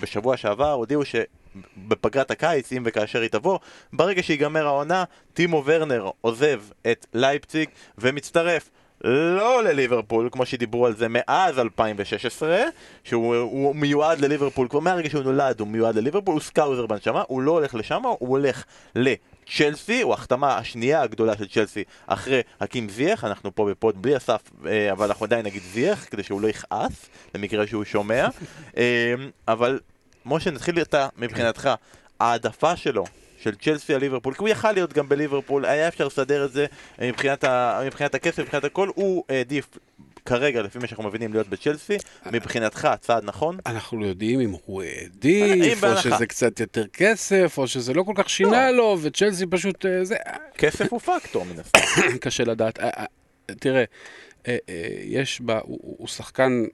[0.02, 3.58] בשבוע שעבר הודיעו שבפגרת הקיץ, אם וכאשר היא תבוא,
[3.92, 5.04] ברגע שיגמר העונה,
[5.34, 7.68] טימו ורנר עוזב את לייפציג
[7.98, 8.70] ומצטרף
[9.04, 12.62] לא לליברפול, כמו שדיברו על זה מאז 2016,
[13.04, 17.42] שהוא הוא מיועד לליברפול, כבר מהרגע שהוא נולד הוא מיועד לליברפול, הוא Scouser בנשמה, הוא
[17.42, 18.64] לא הולך לשם, הוא הולך
[19.48, 24.16] לצ'לסי, הוא ההחתמה השנייה הגדולה של צ'לסי אחרי חכים זייח, אנחנו פה ב pod בלי
[24.16, 28.28] אסף, אה, אבל אנחנו עדיין נגיד זייח, כדי שהוא לא יכעס, למקרה שהוא שומע,
[28.76, 29.14] אה,
[29.48, 29.80] אבל
[30.26, 31.70] משה נתחיל אתה מבחינתך,
[32.20, 33.04] העדפה שלו
[33.42, 36.66] של צ'לסי על ליברפול, כי הוא יכל להיות גם בליברפול, היה אפשר לסדר את זה
[37.00, 39.68] אה, מבחינת, ה, מבחינת הכסף, מבחינת הכל, הוא העדיף
[40.24, 41.96] כרגע, לפי מה שאנחנו מבינים, להיות בצ'לסי,
[42.32, 43.58] מבחינתך צעד נכון?
[43.66, 45.96] אנחנו לא יודעים אם הוא העדיף, או.
[45.96, 50.02] שזה קצת יותר כסף, או שזה לא כל כך שינה לו, וצ'לסי פשוט, אה,
[50.58, 52.18] כסף הוא פקטור מן הסתם.
[52.24, 52.80] קשה לדעת.
[52.80, 53.04] אה, אה,
[53.54, 53.84] תראה,
[54.48, 56.64] אה, אה, יש בה, הוא, שחקן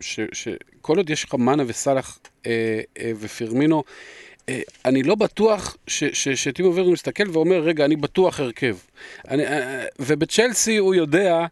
[0.00, 3.82] שכל עוד יש לך מאנה וסאלח אה, אה, ופירמינו,
[4.48, 5.76] אה, אני לא בטוח
[6.34, 8.76] שטימו ורנר מסתכל ואומר, רגע, אני בטוח הרכב.
[9.28, 11.46] אני, אה, ובצ'לסי הוא יודע אה,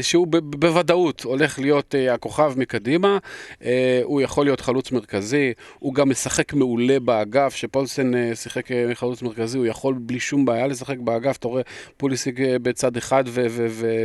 [0.00, 3.18] שהוא ב- בוודאות הולך להיות אה, הכוכב מקדימה,
[3.64, 8.94] אה, הוא יכול להיות חלוץ מרכזי, הוא גם משחק מעולה באגף, שפולסן אה, שיחק אה,
[8.94, 11.62] חלוץ מרכזי, הוא יכול בלי שום בעיה לשחק באגף, אתה רואה
[11.96, 13.24] פוליסיק אה, בצד אחד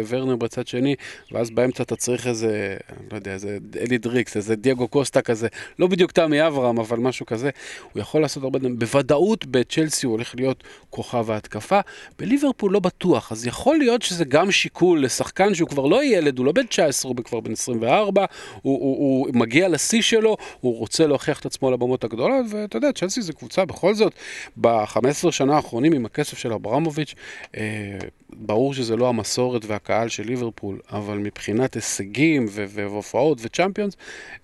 [0.08, 0.96] וורנר בצד שני,
[1.32, 2.78] ואז באמצע אתה צריך איזה,
[3.12, 5.48] לא יודע, איזה אלי דריקס, איזה דייגו קוסטה כזה,
[5.80, 7.50] לא בדיוק תמי אברהם, אבל משהו כזה,
[7.94, 11.80] הוא יכול לעשות הרבה דברים, בוודאות בצ'לסי הוא הולך להיות כוכב ההתקפה,
[12.20, 16.46] בליברפול לא בטוח, אז יכול להיות שזה גם שיקול לשחקן שהוא כבר לא ילד, הוא
[16.46, 18.26] לא בן 19, הוא כבר בן 24,
[18.62, 22.78] הוא, הוא, הוא מגיע לשיא שלו, הוא רוצה להוכיח את עצמו על הבמות הגדולות, ואתה
[22.78, 24.14] יודע, צ'לסי זה קבוצה בכל זאת,
[24.62, 27.16] ב-15 שנה האחרונים עם הכסף של אברמוביץ',
[27.58, 27.98] אה,
[28.34, 33.94] ברור שזה לא המסורת והקהל של ליברפול, אבל מבחינת הישגים ו- והופעות וצ'מפיונס,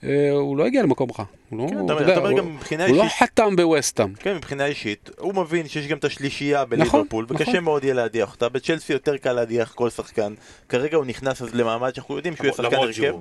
[0.04, 1.26] אה, הוא לא הגיע למקום רע.
[1.50, 4.14] הוא לא, כן, הוא, אתה- יודע, אתה הוא- גם מבחינה הוא לא חתם בווסטהאם.
[4.14, 7.64] כן, מבחינה אישית, הוא מבין שיש גם את השלישייה בליברפול, נכון, וקשה נכון.
[7.64, 8.50] מאוד יהיה להדיח אותה.
[8.50, 10.34] בצ'לסי יותר קל להדיח כל שחקן.
[10.70, 13.14] כרגע הוא נכנס אז למעמד שאנחנו יודעים שהוא יהיה שחקן הרכב.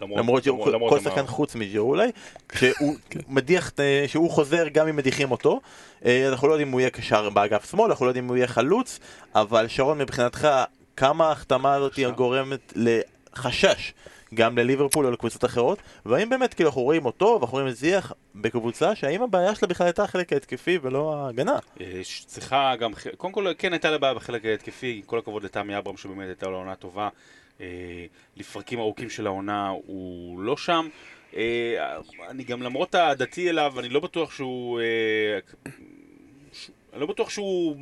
[0.00, 0.44] למרות
[0.90, 1.00] כל.
[1.00, 2.10] שחקן חוץ מג'ירו אולי,
[2.54, 2.94] שהוא
[3.28, 5.60] מדיח, אה, שהוא חוזר גם אם מדיחים אותו.
[6.04, 8.36] אה, אנחנו לא יודעים אם הוא יהיה קשר באגף שמאל, אנחנו לא יודעים אם הוא
[8.36, 8.98] יהיה חלוץ,
[9.34, 10.48] אבל שרון מבחינתך,
[10.96, 13.92] כמה ההחתמה הזאת גורמת לחשש
[14.34, 18.12] גם לליברפול או לקבוצות אחרות, והאם באמת כאילו אנחנו רואים אותו ואנחנו רואים את זיח
[18.34, 21.58] בקבוצה שהאם הבעיה שלה בכלל הייתה החלק ההתקפי ולא ההגנה.
[21.80, 25.96] אה, צריכה גם, קודם כל כן הייתה לה בעיה בחלק ההתקפי, כל הכבוד לתמי אברהם
[25.96, 27.08] שבאמת הייתה לו עונה טובה.
[27.60, 27.66] אה,
[28.36, 30.88] לפרקים ארוכים של העונה הוא לא שם.
[31.36, 31.96] אה,
[32.28, 34.80] אני גם למרות אהדתי אליו, אני לא בטוח שהוא...
[34.80, 35.38] אה,
[36.52, 37.76] ש- אני לא בטוח שהוא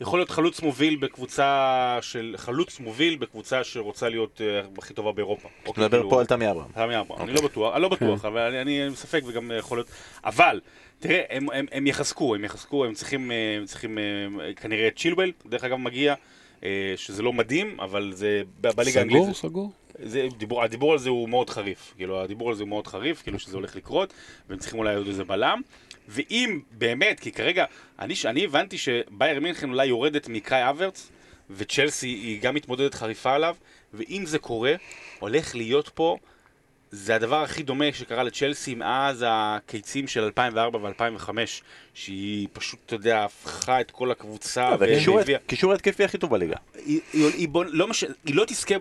[0.00, 2.34] יכול להיות חלוץ מוביל בקבוצה של...
[2.38, 4.40] חלוץ מוביל בקבוצה שרוצה להיות
[4.78, 5.48] הכי טובה באירופה.
[5.62, 6.70] אתה מדבר פה על תמי אברהם.
[6.74, 9.88] תמי אברהם, אני לא בטוח, אני לא בטוח, אבל אני- מספק וגם יכול להיות,
[10.24, 10.60] אבל,
[10.98, 14.04] תראה, הם- הם- הם יחזקו, הם יחזקו, הם צריכים, הם צריכים אה,
[14.56, 16.14] כנראה את צ'ילבל, דרך אגב מגיע,
[16.96, 19.72] שזה לא מדהים, אבל זה בליגה האנגלית, סגור, סגור.
[20.02, 23.22] זה, דיבור, הדיבור על זה הוא מאוד חריף, כאילו הדיבור על זה הוא מאוד חריף,
[23.22, 24.12] כאילו שזה הולך לקרות,
[24.48, 25.60] והם צריכים אולי עוד איזה בלם,
[26.08, 27.64] ואם באמת, כי כרגע,
[27.98, 31.10] אני, אני הבנתי שבייר מינכן אולי יורדת מקאי אברץ,
[31.50, 33.56] וצ'לסי היא גם מתמודדת חריפה עליו,
[33.94, 34.74] ואם זה קורה,
[35.18, 36.16] הולך להיות פה,
[36.90, 41.30] זה הדבר הכי דומה שקרה לצ'לסי מאז הקיצים של 2004 ו-2005,
[41.94, 44.86] שהיא פשוט, אתה יודע, הפכה את כל הקבוצה, זה
[45.46, 46.56] קישור- התקפי הכי טוב בליגה.
[46.84, 47.00] היא,
[47.52, 47.86] לא
[48.26, 48.74] לא תזכה,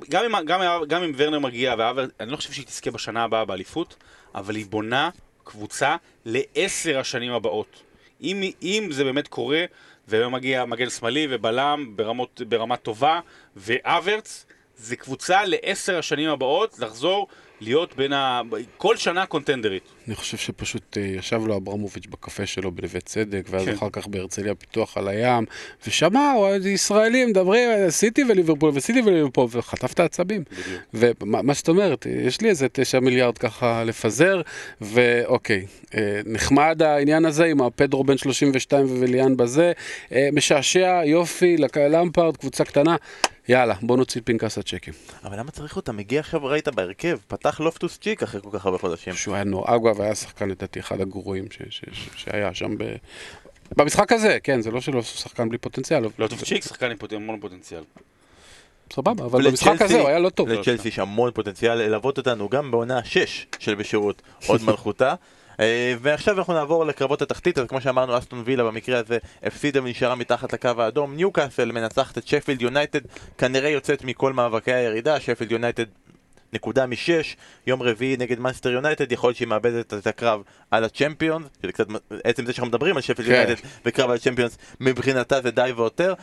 [0.88, 1.76] גם אם, ורנר מגיע,
[2.20, 3.96] אני לא חושב שהיא תזכה בשנה הבאה באליפות,
[4.36, 5.10] אבל היא בונה
[5.44, 5.96] קבוצה
[6.26, 7.82] לעשר השנים הבאות.
[8.22, 9.66] אם, אם זה באמת קורה,
[10.08, 13.20] ומגיע מגן שמאלי ובלם ברמות, ברמה טובה,
[13.56, 14.46] ואברץ,
[14.78, 17.28] זה קבוצה לעשר השנים הבאות לחזור
[17.62, 18.42] להיות בין ה...
[18.78, 19.97] כל שנה קונטנדרית.
[20.08, 23.74] אני חושב שפשוט אה, ישב לו אברמוביץ' בקפה שלו בנווה צדק, ואז כן.
[23.74, 25.46] אחר כך בהרצליה פיתוח על הים,
[25.88, 30.44] ושמע, היה ישראלים מדברים, אה, סיטי וליברפול וסיטי וליברפול, וחטף את העצבים.
[30.52, 30.82] בדיוק.
[31.22, 34.42] ומה מה שאת אומרת, יש לי איזה תשע מיליארד ככה לפזר,
[34.82, 39.72] ואוקיי, אה, נחמד העניין הזה עם הפדרו בן 32 וויליאן בזה,
[40.12, 42.96] אה, משעשע, יופי, למפרד, קבוצה קטנה,
[43.50, 44.94] יאללה, בוא נוציא פנקס הצ'קים.
[45.24, 45.92] אבל למה צריך אותה?
[45.92, 49.14] מגיע עכשיו, ראית בהרכב, פתח לופטוס צ'יק אחרי כל כך הרבה חודשים.
[49.14, 52.84] שהוא היה נורא, אגב, היה שחקן לדעתי אחד הגרועים ש- ש- ש- שהיה שם ב...
[53.78, 57.40] במשחק הזה, כן, זה לא שלא שחקן בלי פוטנציאל, לא טוב צ'יק, שחקן עם המון
[57.40, 57.84] פוטנציאל.
[58.94, 60.50] סבבה, אבל במשחק הזה הוא היה לא טוב.
[60.50, 65.14] לצ'לסי יש המון פוטנציאל ללוות אותנו גם בעונה 6 של בשירות עוד מלכותה.
[65.60, 70.16] אה, ועכשיו אנחנו נעבור לקרבות התחתית, אז כמו שאמרנו, אסטון וילה במקרה הזה הפסידה ונשארה
[70.16, 71.16] מתחת לקו האדום.
[71.16, 73.00] ניוקאסל מנצחת את שפילד יונייטד,
[73.38, 75.86] כנראה יוצאת מכל מאבקי הירידה, שפילד יונייטד
[76.54, 77.36] נקודה משש,
[77.68, 80.42] יום רביעי נגד מאנסטר יונייטד, יכול להיות שהיא מאבדת את הקרב
[80.72, 81.88] על הצ'מפיונס, שזה קצת,
[82.24, 83.34] עצם זה שאנחנו מדברים על שפילד כן.
[83.34, 86.14] יונייטד וקרב על הצ'מפיונס, מבחינתה זה די ויותר.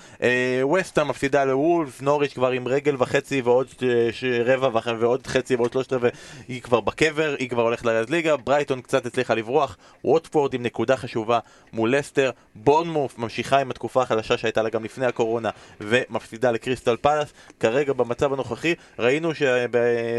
[0.62, 4.08] ווסטהאם מפסידה לוולף, נוריץ' כבר עם רגל וחצי ועוד אה,
[4.44, 6.10] רבע ועוד חצי ועוד שלושת רבעי,
[6.48, 10.96] היא כבר בקבר, היא כבר הולכת לרדת ליגה, ברייטון קצת הצליחה לברוח, ווטפורד עם נקודה
[10.96, 11.38] חשובה
[11.72, 15.50] מול לסטר, בורנמות' ממשיכה עם התקופה החדשה שהייתה לה גם לפני הקורונה
[15.80, 19.34] ומפסידה לקריסטל פלאס, כרגע במצב הנוכחי ראינו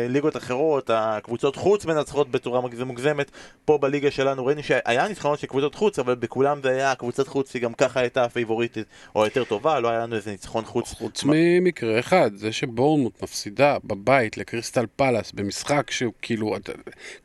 [0.04, 3.32] שבליגות אחרות הקבוצות חוץ מנצחות בצורה מוגזמת,
[3.66, 7.52] פה בליגה שלנו ראינו שהיה ניצחונות של קבוצות חוץ, אבל בכולם זה היה קבוצת חוץ
[7.52, 8.86] שהיא גם ככה הייתה הפייבוריטית
[9.16, 10.94] או יותר טובה, לא היה לנו איזה ניצחון חוץ.
[10.94, 16.56] חוץ ממקרה אחד, זה שבורנמוט מפסידה בבית לקריסטל פלאס במשחק שהוא כאילו,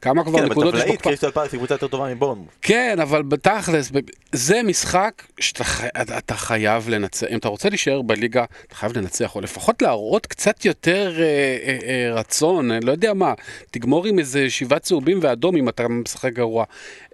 [0.01, 0.97] כמה כבר כן, נקודות יש בקפה?
[0.97, 2.49] קריסטל פלאס היא קבוצה יותר טובה מבורנמוף.
[2.63, 3.93] כן, אבל בתכלס,
[4.33, 8.99] זה משחק שאתה חי- אתה- אתה חייב לנצח, אם אתה רוצה להישאר בליגה, אתה חייב
[8.99, 12.15] לנצח, או לפחות להראות קצת יותר אה,
[12.61, 13.35] רצון, אני לא יודע מה,
[13.71, 16.65] תגמור עם איזה שבעה צהובים ואדום אם אתה משחק גרוע.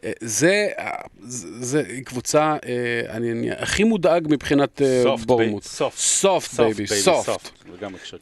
[0.05, 0.91] אה, זה, אה,
[1.21, 5.63] זה, זה קבוצה, אה, אני, אני הכי מודאג מבחינת אה, סופט, בורנמוט.
[5.63, 5.97] סופט.
[5.99, 7.51] סופט בייבי, סופט.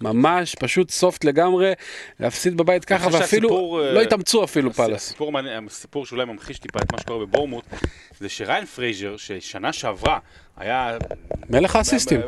[0.00, 1.72] ממש פשוט soft לגמרי,
[2.20, 5.04] להפסיד בבית ככה, ואפילו שהסיפור, לא התאמצו אפילו פלאס.
[5.06, 7.64] הסיפור, מעניין- הסיפור שאולי ממחיש טיפה את מה שקורה בבורנמות',
[8.20, 10.18] זה שריין פרייזר, ששנה שעברה
[10.56, 10.98] היה...
[11.50, 12.20] מלך האסיסטים.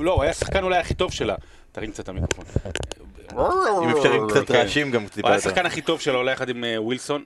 [0.00, 1.34] לא, הוא היה השחקן אולי הכי טוב שלה.
[1.72, 2.44] תרים קצת את המיקרופון.
[3.32, 4.54] אם אפשר עם קצת כן.
[4.54, 5.38] רעשים גם טיפה יותר.
[5.38, 7.24] השחקן הכי טוב שלו, אולי יחד עם אה, ווילסון.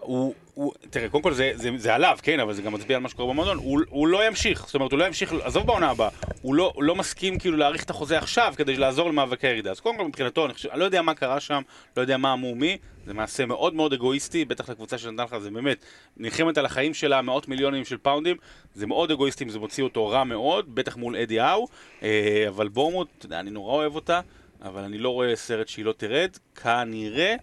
[0.00, 3.02] הוא, הוא, תראה, קודם כל זה, זה, זה עליו, כן, אבל זה גם מצביע על
[3.02, 3.56] מה שקורה במועדון.
[3.56, 6.08] הוא, הוא לא ימשיך, זאת אומרת, הוא לא ימשיך, עזוב בעונה הבאה,
[6.42, 9.70] הוא לא, לא מסכים כאילו להאריך את החוזה עכשיו כדי לעזור למאבקי הירידה.
[9.70, 11.62] אז קודם כל מבחינתו, אני, חושב, אני לא יודע מה קרה שם,
[11.96, 15.50] לא יודע מה אמרו מי, זה מעשה מאוד מאוד אגואיסטי, בטח לקבוצה שנתן לך, זה
[15.50, 15.84] באמת,
[16.16, 18.36] נלחמת על החיים שלה, מאות מיליונים של פאונדים,
[18.74, 21.68] זה מאוד אגואיסטי, זה מוציא אותו רע מאוד, בטח מול אדי האו,
[22.02, 24.20] אה, אבל בורמוט, אני נורא אוהב אותה,
[24.62, 26.30] אבל אני לא רואה סרט שהיא לא תרד,
[26.62, 27.34] כנראה,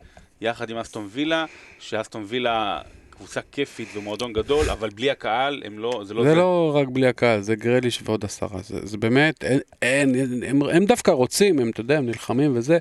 [0.41, 1.45] יחד עם אסטון וילה,
[1.79, 6.71] שאסטון וילה קבוצה כיפית ומועדון גדול, אבל בלי הקהל, הם לא, זה לא זה לא
[6.75, 10.85] רק בלי הקהל, זה גרליש ועוד עשרה, זה, זה באמת, אין, אין, אין, הם, הם
[10.85, 12.77] דווקא רוצים, הם, אתה יודע, הם נלחמים וזה,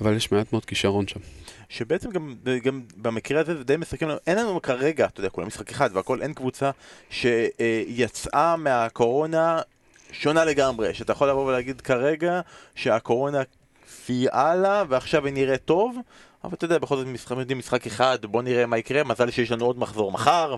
[0.00, 1.20] אבל יש מעט מאוד כישרון שם.
[1.68, 5.46] שבעצם גם, גם במקרה הזה זה די משחקים לנו, אין לנו כרגע, אתה יודע, כולם
[5.46, 6.70] משחק אחד והכל, אין קבוצה
[7.10, 9.60] שיצאה מהקורונה
[10.12, 12.40] שונה לגמרי, שאתה יכול לבוא ולהגיד כרגע
[12.74, 13.42] שהקורונה
[14.06, 15.96] סייעה לה ועכשיו היא נראית טוב,
[16.44, 19.64] אבל אתה יודע, בכל זאת משחק, משחק אחד, בוא נראה מה יקרה, מזל שיש לנו
[19.64, 20.56] עוד מחזור מחר,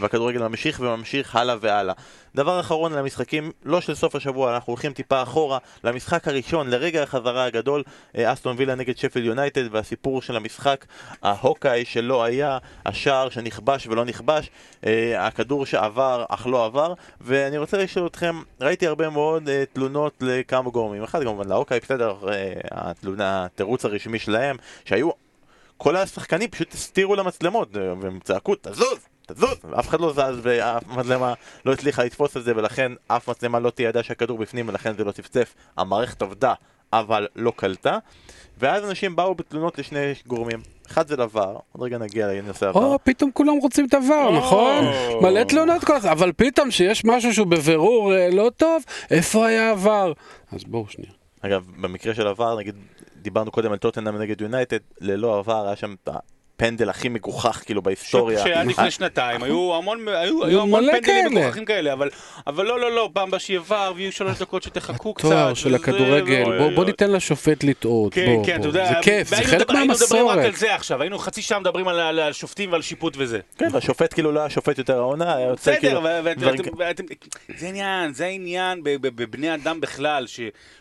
[0.00, 1.94] והכדורגל ממשיך וממשיך הלאה והלאה.
[2.34, 7.02] דבר אחרון על המשחקים, לא של סוף השבוע, אנחנו הולכים טיפה אחורה למשחק הראשון, לרגע
[7.02, 7.82] החזרה הגדול,
[8.18, 10.84] אה, אסטון וילה נגד שפל יונייטד והסיפור של המשחק,
[11.22, 14.50] ההוקאי שלא היה, השער שנכבש ולא נכבש,
[14.86, 20.14] אה, הכדור שעבר אך לא עבר, ואני רוצה לשאול אתכם, ראיתי הרבה מאוד אה, תלונות
[20.20, 22.16] לכמה גורמים, אחד כמובן להוקאי, בסדר,
[22.70, 25.10] התלונה, התירוץ הרשמי שלהם, שהיו,
[25.76, 29.13] כל השחקנים פשוט הסתירו למצלמות, והם צעקו, תזוז!
[29.26, 29.56] תזוז!
[29.78, 33.70] אף אחד לא זז ואף מצלמה לא הצליחה לתפוס את זה ולכן אף מצלמה לא
[33.70, 35.54] תיעדה שהכדור בפנים ולכן זה לא צפצף.
[35.76, 36.54] המערכת עבדה
[36.92, 37.98] אבל לא קלטה
[38.58, 40.60] ואז אנשים באו בתלונות לשני גורמים.
[40.86, 42.84] אחד זה לבר, עוד רגע נגיע לנושא עבר.
[42.84, 44.84] או, פתאום כולם רוצים את עבר, נכון?
[45.22, 49.70] מלא תלונות כל הזמן, אבל פתאום שיש משהו שהוא בבירור אה, לא טוב, איפה היה
[49.70, 50.12] עבר?
[50.52, 51.12] אז בואו שנייה.
[51.40, 52.74] אגב, במקרה של עבר, נגיד,
[53.22, 56.08] דיברנו קודם על טוטנאם נגד יונייטד, ללא עבר היה שם את
[56.56, 58.44] הפנדל הכי מגוחך כאילו בהיסטוריה.
[58.44, 61.28] שעד לפני שנתיים היו המון היו היו המון פנדלים כאלה.
[61.40, 62.10] מגוחכים כאלה, אבל
[62.46, 65.28] אבל לא לא לא, פעם שיעבר ויהיו שלוש דקות שתחכו קצת.
[65.28, 66.86] תואר של הכדורגל, ואוי, בוא אוי, בוא אוי.
[66.86, 68.66] ניתן לשופט לטעות, כן, בוא, כן, אתה בוא.
[68.66, 70.44] יודע, זה כיף, זה חלק מדבר- היינו מדברים רק מהמסורת.
[70.44, 73.40] על זה עכשיו, היינו חצי שעה מדברים על- על על שופטים ועל שיפוט וזה.
[73.58, 76.02] כן, והשופט כאילו לא היה שופט יותר העונה, היה יוצא כאילו...
[77.56, 78.28] זה עניין, זה
[78.82, 80.26] ב- בבני אדם בכלל,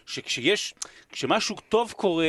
[0.06, 0.74] שכשיש,
[1.12, 2.26] כשמשהו טוב קורה,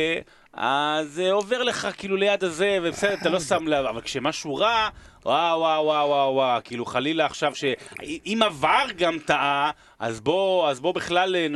[0.56, 4.88] אז זה עובר לך כאילו ליד הזה, ובסדר, אתה לא שם לב, אבל כשמשהו רע,
[5.24, 10.80] וואו וואו וואו וואו וואו, כאילו חלילה עכשיו שאם עבר גם טעה, אז בוא, אז
[10.80, 11.46] בוא בכלל אה,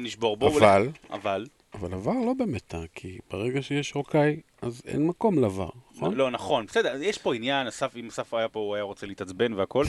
[0.00, 0.36] נשבור.
[0.36, 0.88] בוא אבל?
[1.10, 1.46] אבל?
[1.74, 6.14] אבל עבר לא באמת טעה, כי ברגע שיש הוקאי, אז אין מקום לעבר, נכון?
[6.14, 9.52] לא, נכון, בסדר, יש פה עניין, אסף, אם אסף היה פה, הוא היה רוצה להתעצבן
[9.52, 9.84] והכל.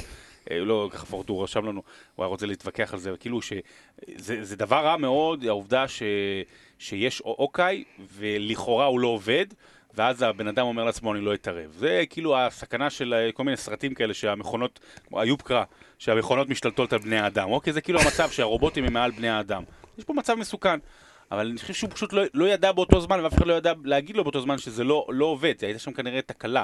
[0.51, 1.83] אה, לא, ככה פורטור רשם לנו,
[2.15, 6.03] הוא היה רוצה להתווכח על זה, כאילו שזה זה דבר רע מאוד, העובדה ש,
[6.79, 7.83] שיש אוקיי,
[8.17, 9.45] ולכאורה הוא לא עובד,
[9.95, 11.71] ואז הבן אדם אומר לעצמו, אני לא אתערב.
[11.71, 14.79] זה כאילו הסכנה של אה, כל מיני סרטים כאלה שהמכונות,
[15.13, 15.63] איוב קרא,
[15.99, 17.51] שהמכונות משתלטות על בני האדם.
[17.51, 19.63] אוקיי, זה כאילו המצב שהרובוטים הם מעל בני האדם.
[19.97, 20.79] יש פה מצב מסוכן.
[21.31, 24.17] אבל אני חושב שהוא פשוט לא, לא ידע באותו זמן, ואף אחד לא ידע להגיד
[24.17, 25.53] לו באותו זמן שזה לא, לא עובד.
[25.61, 26.63] הייתה שם כנראה תקלה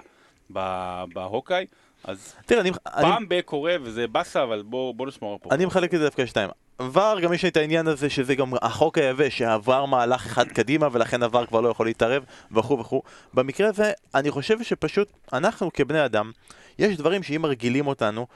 [1.14, 1.66] בהוקאי,
[2.04, 2.70] אז תראה, אני...
[2.70, 5.50] אני- פעם בקורה וזה באסה, אבל בוא, בוא נשמור פה.
[5.52, 6.50] אני מחלק את זה דווקא לשתיים.
[6.80, 10.88] עבר גם יש לי את העניין הזה שזה גם החוק היבש שעבר מהלך אחד קדימה
[10.92, 13.02] ולכן עבר כבר לא יכול להתערב וכו' וכו'.
[13.34, 16.32] במקרה הזה אני חושב שפשוט אנחנו כבני אדם
[16.80, 18.28] יש דברים שאם מרגילים אותנו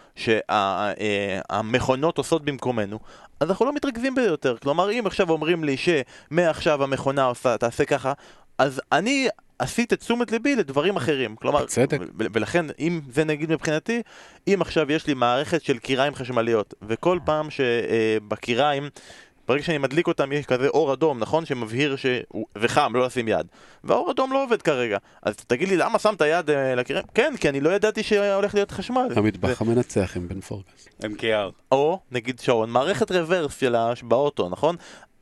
[1.49, 2.99] שהמכונות עושות במקומנו
[3.39, 4.57] אז אנחנו לא מתרכזים בזה יותר.
[4.57, 8.13] כלומר אם עכשיו אומרים לי שמעכשיו המכונה עושה תעשה ככה
[8.57, 9.27] אז אני
[9.63, 11.35] עשית את תשומת ליבי לדברים אחרים.
[11.35, 11.99] כלומר, בצדק.
[12.01, 14.01] ו- ולכן אם זה נגיד מבחינתי
[14.47, 18.89] אם עכשיו יש לי מערכת של קיריים חשמליות, וכל פעם שבקיריים,
[19.47, 21.45] ברגע שאני מדליק אותם יש כזה אור אדום, נכון?
[21.45, 23.47] שמבהיר שזה חם, לא לשים יד.
[23.83, 24.97] והאור אדום לא עובד כרגע.
[25.23, 27.05] אז תגיד לי, למה שמת יד אה, לקיריים?
[27.13, 29.07] כן, כי אני לא ידעתי שהולך להיות חשמל.
[29.15, 30.87] המטבח המנצח עם בן פורגס.
[31.01, 31.51] MKR.
[31.71, 33.93] או, נגיד שעון, מערכת רוורס של ה...
[34.03, 34.75] באוטו, נכון?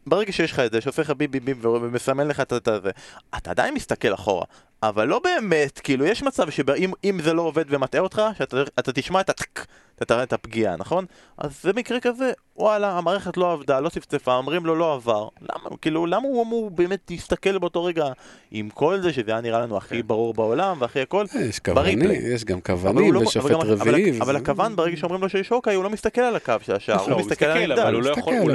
[0.06, 2.92] ברגע שיש לך את זה, שעושה לך ביפ ביפ ומסמן לך את זה,
[3.38, 4.46] אתה עדיין מסתכל אחורה.
[4.84, 8.92] אבל לא באמת, כאילו, יש מצב שאם אם זה לא עובד ומטעה אותך, שאתה אתה
[8.92, 9.66] תשמע את הטק,
[10.02, 11.06] אתה תראה את הפגיעה, נכון?
[11.38, 15.28] אז במקרה כזה, וואלה, המערכת לא עבדה, לא צפצפה, אומרים לו לא עבר.
[15.42, 18.06] למה, כאילו, למה הוא אמור באמת להסתכל באותו רגע
[18.52, 21.60] עם כל זה, שזה היה נראה לנו הכי ברור בעולם, והכי הכל, אה, יש.
[21.60, 22.00] כוונים,
[22.34, 24.20] יש גם כוונים לא- ושופט אבל- רביעי.
[24.22, 27.14] אבל הכוון, ברגע שאומרים לו שיש הוקאי, הוא לא מסתכל על הקו של השער, לא,
[27.14, 27.94] הוא מסתכל על הנבדל.
[27.94, 28.10] הוא לא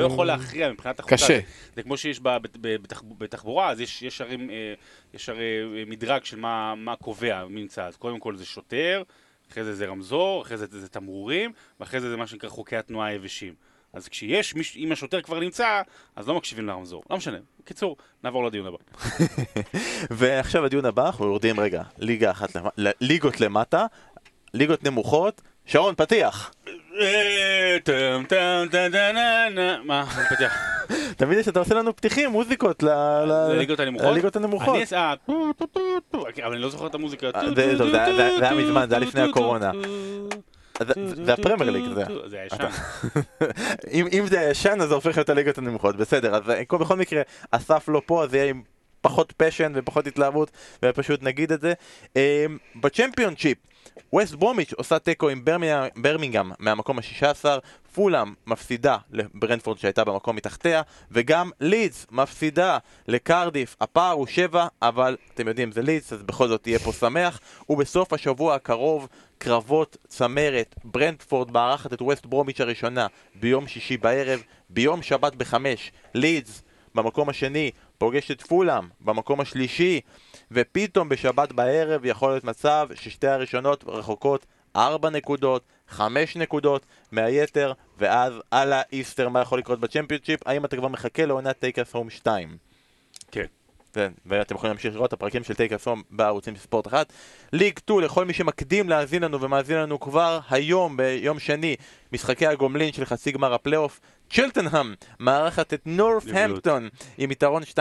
[0.04, 1.14] יכול- לא להכריע מבחינת החוקה.
[1.16, 1.38] קשה.
[1.76, 2.20] זה כמו שיש
[3.18, 4.74] בתחבורה, אז יש- הרי אה,
[5.28, 5.42] הרי
[5.78, 7.84] אה, מדרג של מה מה קובע מי נמצא.
[7.84, 9.02] אז קודם כל זה שוטר,
[9.52, 13.08] אחרי זה זה רמזור, אחרי זה זה תמרורים, ואחרי זה זה מה שנקרא חוקי התנועה
[13.08, 13.54] היבשים.
[13.92, 15.82] אז כשיש, מיש- אם השוטר כבר נמצא,
[16.16, 17.02] אז לא מקשיבים לרמזור.
[17.10, 17.38] לא משנה.
[17.60, 18.76] בקיצור, נעבור לדיון הבא.
[20.10, 23.86] ועכשיו הדיון הבא, אנחנו יורדים רגע, ליגה אחת, למ- ליגות למטה,
[24.54, 26.52] ליגות נמוכות, שרון פתיח.
[29.84, 30.04] מה?
[30.30, 30.56] פתח.
[31.16, 34.06] תמיד שאתה עושה לנו פתיחים, מוזיקות לליגות הנמוכות?
[34.10, 34.76] לליגות הנמוכות.
[36.44, 37.26] אבל אני לא זוכר את המוזיקה.
[37.34, 37.76] אה, זה-
[38.46, 39.70] היה- מזמן, זה היה לפני הקורונה.
[41.24, 42.04] זה- הפרמייר ליג זה.
[42.26, 42.68] זה הישן.
[44.18, 47.22] אם זה ישן אז זה הופך להיות הליגות הנמוכות, בסדר, אז אה, כל- בכל מקרה,
[47.50, 48.62] אסף לא פה, אז יהיה עם
[49.00, 50.50] פחות פשן ופחות התלהבות,
[50.84, 51.72] ופשוט נגיד את זה.
[52.16, 52.46] אה,
[52.80, 53.58] בצ'מפיונשיפ,
[54.12, 55.44] ווסט ברומיץ' עושה תיקו עם
[55.96, 57.44] ברמינגהם- מהמקום ה-16,
[57.94, 62.78] פולאם מפסידה לברנדפורד שהייתה במקום מתחתיה, וגם לידס מפסידה
[63.08, 67.40] לקרדיף, הפער הוא 7, אבל אתם יודעים זה לידס, אז בכל זאת תהיה פה שמח,
[67.68, 69.08] ובסוף השבוע הקרוב
[69.38, 76.62] קרבות צמרת, ברנדפורד מארחת את ווסט ברומיץ' הראשונה ביום שישי בערב, ביום שבת בחמש, לידס
[76.94, 80.00] במקום השני פוגש את פולאם במקום השלישי,
[80.50, 88.32] ופתאום בשבת בערב יכול להיות מצב ששתי הראשונות רחוקות ארבע נקודות, חמש נקודות מהיתר, ואז
[88.50, 92.56] על האיסטר מה יכול לקרות בצ'מפיונשיפ, האם אתה כבר מחכה לעונת טייק אס הום 2?
[93.30, 93.46] כן.
[93.92, 97.12] כן, ואתם יכולים להמשיך לראות את הפרקים של טייק אסום בערוצים של ספורט אחת.
[97.52, 101.76] ליג 2 לכל מי שמקדים להאזין לנו ומאזין לנו כבר היום, ביום שני,
[102.12, 104.00] משחקי הגומלין של חצי גמר הפלייאוף.
[104.30, 107.76] צ'ילטנהאם מארחת את נורת'המפטון עם יתרון 2-0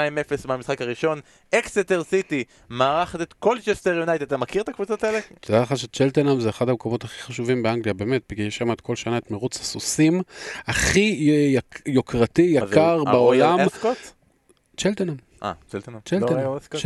[0.48, 1.20] במשחק הראשון.
[1.56, 4.22] אקסטר סיטי מארחת את קולצ'סטר יונייטד.
[4.22, 5.20] אתה מכיר את הקבוצות האלה?
[5.39, 8.96] תדע לך שצ'לטנאם זה אחד המקומות הכי חשובים באנגליה, באמת, בגלל יש שם את כל
[8.96, 10.22] שנה את מרוץ הסוסים
[10.68, 11.16] הכי
[11.56, 13.60] יק- יוקרתי, יקר בעולם.
[13.60, 13.98] אסקוט?
[14.78, 15.16] צ'לטנאם.
[15.43, 15.52] אה.
[15.74, 16.82] לא צ'לטנאם, אסקוט?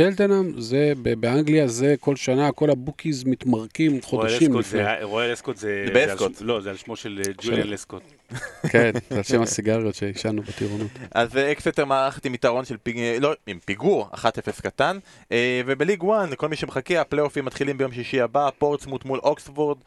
[0.58, 4.80] זה ב- באנגליה זה כל שנה כל ה bookies מתמרקים חודשים רואל לפני.
[4.82, 5.84] אסקוט זה- רואל אסקוט זה...
[5.86, 6.40] זה באסקוט.
[6.40, 8.02] לא, זה על שמו של אה, ג'וליאן לסקוט.
[8.72, 10.90] כן, זה על שם הסיגריות שעישנו בטירונות.
[11.14, 12.98] אז אה, אקסטר מארחת עם יתרון של פיג...
[13.20, 14.18] לא, עם פיגור 1-0
[14.62, 14.98] קטן
[15.32, 19.78] אה, ובליג 1, כל מי שמחכה, הפלייאופים מתחילים ביום שישי הבא, פורטסמוט מול אוקספורד,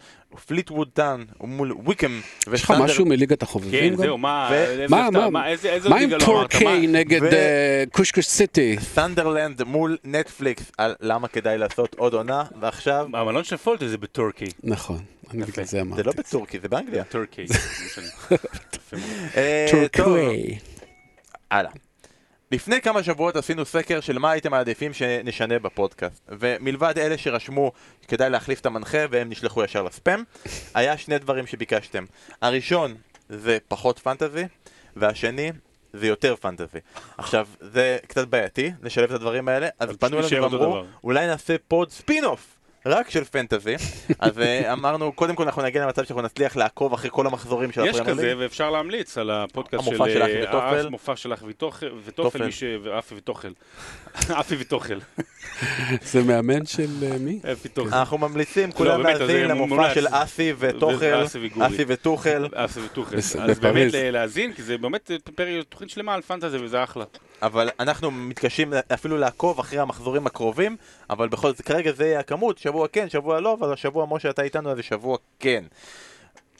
[0.47, 2.19] פליטווד טאון מול ויקם
[2.53, 4.03] יש לך משהו מליגת החובבים כן?
[4.03, 4.49] זהו, מה...
[4.89, 5.07] מה,
[5.99, 6.19] עם לא?
[6.25, 8.75] טורקי נגד אה, קושקוש סיטי?
[8.79, 14.45] סנדרלנד מול נטפליקס על למה כדאי לעשות עוד עונה, ועכשיו המלון של פולטי זה בטורקי.
[14.63, 14.99] נכון,
[15.31, 16.03] אני בגלל זה אמרתי.
[16.03, 17.03] זה לא בטורקי, זה באנגליה.
[17.03, 17.45] טורקי.
[19.37, 20.59] אה, טורקי.
[21.51, 21.71] הלאה.
[22.53, 27.71] לפני כמה שבועות עשינו סקר של מה הייתם מעדיפים שנשנה בפודקאסט ומלבד אלה שרשמו
[28.01, 30.23] שכדאי להחליף את המנחה והם נשלחו ישר לספאם
[30.73, 32.05] היה שני דברים שביקשתם
[32.41, 32.95] הראשון
[33.29, 34.43] זה פחות פנטזי
[34.95, 35.51] והשני
[35.93, 36.79] זה יותר פנטזי
[37.17, 40.83] עכשיו זה קצת בעייתי לשלב את הדברים האלה אז פנו אלינו ואמרו.
[41.03, 42.52] אולי נעשה pod spin-off
[42.85, 43.75] רק של פנטזי
[44.19, 47.85] אז אה, אמרנו קודם כל אנחנו נגיע למצב שאנחנו נצליח לעקוב אחרי כל המחזורים של
[47.85, 48.33] יש הפרמייר כזה.
[48.43, 49.89] ואפשר להמליץ על הפודקאסט של...
[49.89, 50.41] המופע של אפי אה,
[52.05, 52.49] וטופל.
[52.83, 53.53] ואפי וטוחל.
[54.39, 54.99] אפי וטוחל.
[56.03, 57.39] זה מאמן של אה, מי?
[57.53, 57.95] אפי טוחל.
[57.97, 59.93] אנחנו ממליצים לא, כולם להאזין למופע.
[59.93, 61.67] של אסי וטוחל, וגורי.
[61.67, 63.15] אסי וטוחל, אפי וטוחל.
[63.17, 63.59] בס- אז.
[63.59, 67.05] באמת להאזין, כי זה באמת פרק- תוכנית שלמה על פנטזי וזה אחלה.
[67.43, 70.77] אבל אנחנו מתקשים אפילו לעקוב אחרי המחזורים הקרובים,
[71.09, 74.41] אבל בכל זאת כרגע זה יהיה הכמות, שבוע כן, שבוע לא, אבל השבוע משה אתה
[74.41, 75.63] איתנו אז שבוע כן.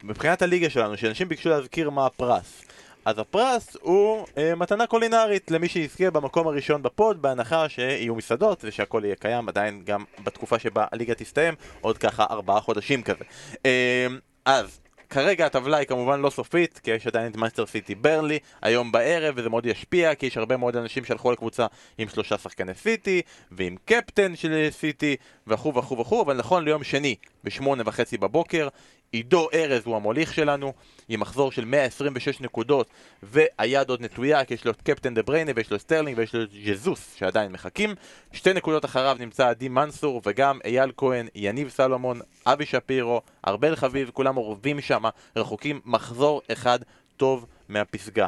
[0.04, 2.62] מבחינת הליגה שלנו, שאנשים ביקשו להזכיר מה הפרס.
[3.06, 8.60] אז הפרס הוא אה, מתנה קולינרית למי שיזכה במקום הראשון ב pod, בהנחה שיהיו מסעדות
[8.64, 13.24] ושהכל יהיה קיים עדיין גם בתקופה שבה הליגה תסתיים, עוד ככה ארבעה חודשים כזה.
[13.66, 14.08] אה,
[14.46, 14.80] אז,
[15.14, 19.34] כרגע הטבלה היא כמובן לא סופית, כי יש עדיין את מנצ'סטר סיטי ברנלי, היום בערב,
[19.38, 21.66] וזה מאוד ישפיע, כי יש הרבה מאוד אנשים שהלכו לקבוצה
[21.98, 25.16] עם שלושה שחקני סיטי, ועם קפטן של סיטי,
[25.48, 28.68] וכו' וכו' וכו', אבל נכון ליום שני, בשמונה וחצי בבוקר,
[29.14, 30.74] עידו ארז הוא המוליך שלנו,
[31.10, 32.90] עם מחזור של 126 נקודות,
[33.24, 36.36] והיד עוד נטויה, כי יש לו את קפטן דה בריינה, ויש לו את סטרלינג, ויש
[36.36, 37.96] לו את ג'זוס, שעדיין מחכים.
[38.32, 44.10] שתי נקודות אחריו נמצא עדי מנסור, וגם אייל כהן, יניב סלומון, אבי שפירו, ארבל חביב,
[44.14, 45.04] כולם אורבים שם,
[45.36, 46.80] רחוקים מחזור אחד
[47.18, 48.28] טוב מהפסגה.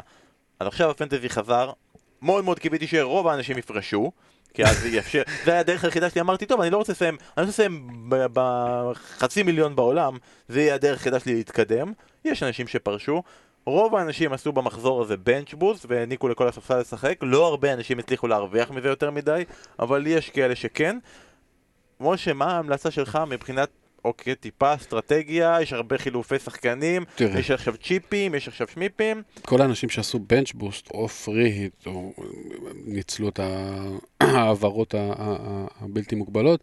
[0.60, 1.72] אז עכשיו הפנטזי חזר,
[2.22, 4.12] מאוד מאוד קיוויתי שרוב האנשים יפרשו,
[4.56, 7.16] כי אז זה יאפשר, זה היה הדרך היחידה שלי, אמרתי, טוב, אני לא רוצה לסיים,
[7.36, 7.88] אני רוצה לסיים
[8.32, 10.16] בחצי מיליון בעולם,
[10.48, 11.92] זה יהיה הדרך היחידה שלי להתקדם,
[12.24, 13.22] יש אנשים שפרשו,
[13.66, 18.26] רוב האנשים עשו במחזור הזה בנץ' בוסט והעניקו לכל הספסל לשחק, לא הרבה אנשים הצליחו
[18.26, 19.44] להרוויח מזה יותר מדי,
[19.78, 20.98] אבל יש כאלה שכן.
[22.00, 23.68] משה, מה ההמלצה שלך מבחינת,
[24.06, 27.38] אוקיי, טיפה אסטרטגיה, יש הרבה חילופי שחקנים, תראה.
[27.38, 32.12] יש עכשיו צ'יפים, יש עכשיו שמיפים, כל האנשים שעשו בנץ' בוסט או פרי היט או
[32.84, 33.40] ניצלו את
[34.20, 34.94] ההעברות
[35.80, 36.60] הבלתי מוגבלות,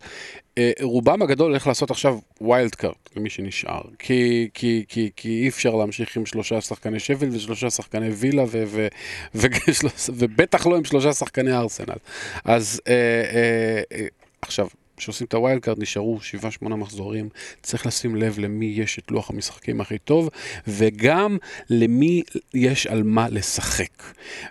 [0.58, 5.48] אה, רובם הגדול הולך לעשות עכשיו wild card למי שנשאר, כי, כי, כי, כי אי
[5.48, 8.88] אפשר להמשיך עם שלושה שחקני שפילד ושלושה שחקני וילה ו, ו,
[9.36, 9.48] ו,
[10.10, 11.96] ובטח לא עם שלושה שחקני ארסנל.
[12.46, 12.94] אז אה,
[13.91, 14.06] אה,
[14.41, 14.68] עכשיו,
[15.04, 16.20] כשעושים את ה wild card נשארו
[16.64, 17.30] 7-8 מחזורים,
[17.62, 20.30] צריך לשים לב למי יש את לוח המשחקים הכי טוב,
[20.68, 21.38] וגם
[21.70, 22.24] למי
[22.54, 24.04] יש על מה לשחק.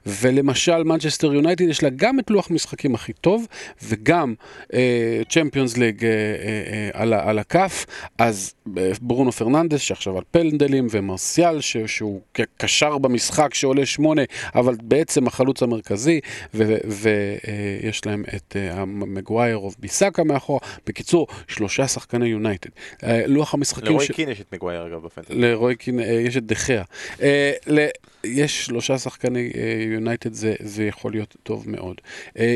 [0.06, 3.46] ולמשל, מנצ'סטר יונייטד יש לה גם את לוח המשחקים הכי טוב,
[3.82, 4.34] וגם
[5.28, 6.04] צ'מפיונס ליג
[6.92, 7.86] על, ה- על הכף,
[8.18, 12.20] אז אה, ברונו פרננדס שעכשיו על פנדלים, ומרסיאל ש, שהוא
[12.56, 14.22] קשר במשחק שעולה שמונה,
[14.54, 16.20] אבל בעצם החלוץ המרכזי,
[16.54, 20.60] ויש להם את אה, מגווייר או ביסאקה מאחורה.
[20.86, 22.70] בקיצור, שלושה שחקני יונייטד.
[23.04, 23.86] אה, לוח המשחקים...
[23.92, 25.34] לרועי ש- קין יש את מגווייר אגב בפנטזי.
[25.34, 26.82] לרועי קין, אה, יש את דה חאה.
[27.22, 27.86] אה, ל-
[28.24, 29.50] יש שלושה שחקני
[29.94, 31.96] יונייטד, זה, זה יכול להיות טוב מאוד.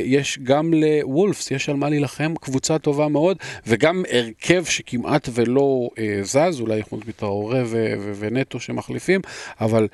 [0.05, 5.89] יש גם לוולפס, יש על מה להילחם, קבוצה טובה מאוד, וגם הרכב שכמעט ולא
[6.23, 7.01] זז, אולי חוץ
[7.67, 9.21] ו- ונטו שמחליפים,
[9.61, 9.89] אבל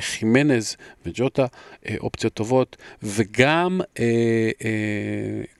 [0.00, 1.46] חימנז וג'וטה,
[2.00, 3.80] אופציות טובות, וגם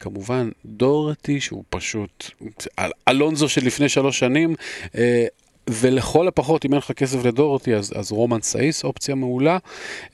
[0.00, 2.30] כמובן דורטי, שהוא פשוט
[2.78, 4.54] אל- אלונזו של לפני שלוש שנים.
[4.94, 5.26] אה,
[5.70, 9.58] ולכל הפחות, אם אין לך כסף לדורותי, אז, אז רומן סאיס, אופציה מעולה.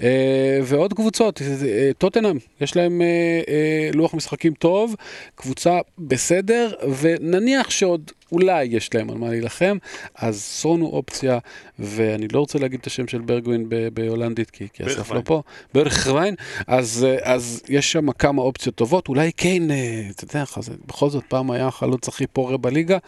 [0.02, 3.06] אה, ועוד קבוצות, אה, טוטנאם, יש להם אה,
[3.48, 4.94] אה, לוח משחקים טוב,
[5.34, 9.76] קבוצה בסדר, ונניח שעוד אולי יש להם על מה להילחם,
[10.14, 11.38] אז סון הוא אופציה,
[11.78, 15.20] ואני לא רוצה להגיד את השם של ברגווין בהולנדית, כי, כי אסף לא.
[15.24, 15.42] פה,
[15.74, 16.34] ברכווין,
[16.66, 20.72] אז, אה, אז יש שם כמה אופציות טובות, אולי קיין, אה, אתה יודע, לך, זה
[20.86, 22.98] בכל זאת פעם היה החלוץ הכי פורה בליגה,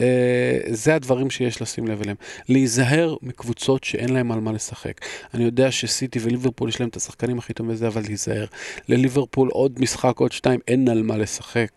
[0.00, 2.16] אה, זה הדברים שיש לשים לב אליהם.
[2.48, 5.00] להיזהר מקבוצות שאין להם על מה לשחק.
[5.34, 8.46] אני יודע שסיטי וליברפול יש להם את השחקנים הכי טובים וזה, אבל להיזהר.
[8.88, 11.68] לליברפול עוד משחק, עוד שתיים, אין על מה לשחק.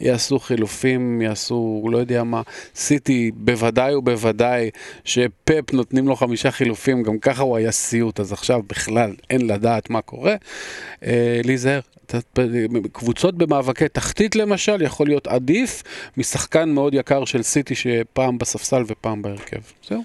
[0.00, 2.41] יעשו חילופים, יעשו, לא יודע מה,
[2.74, 4.70] סיטי בוודאי ובוודאי
[5.04, 9.90] שפפ נותנים לו חמישה חילופים, גם ככה הוא היה סיוט, אז עכשיו בכלל אין לדעת
[9.90, 10.34] מה קורה.
[11.02, 11.80] אה, להיזהר.
[12.92, 15.82] קבוצות במאבקי תחתית למשל, יכול להיות עדיף
[16.16, 19.60] משחקן מאוד יקר של סיטי שפעם בספסל ופעם בהרכב.
[19.88, 20.02] זהו.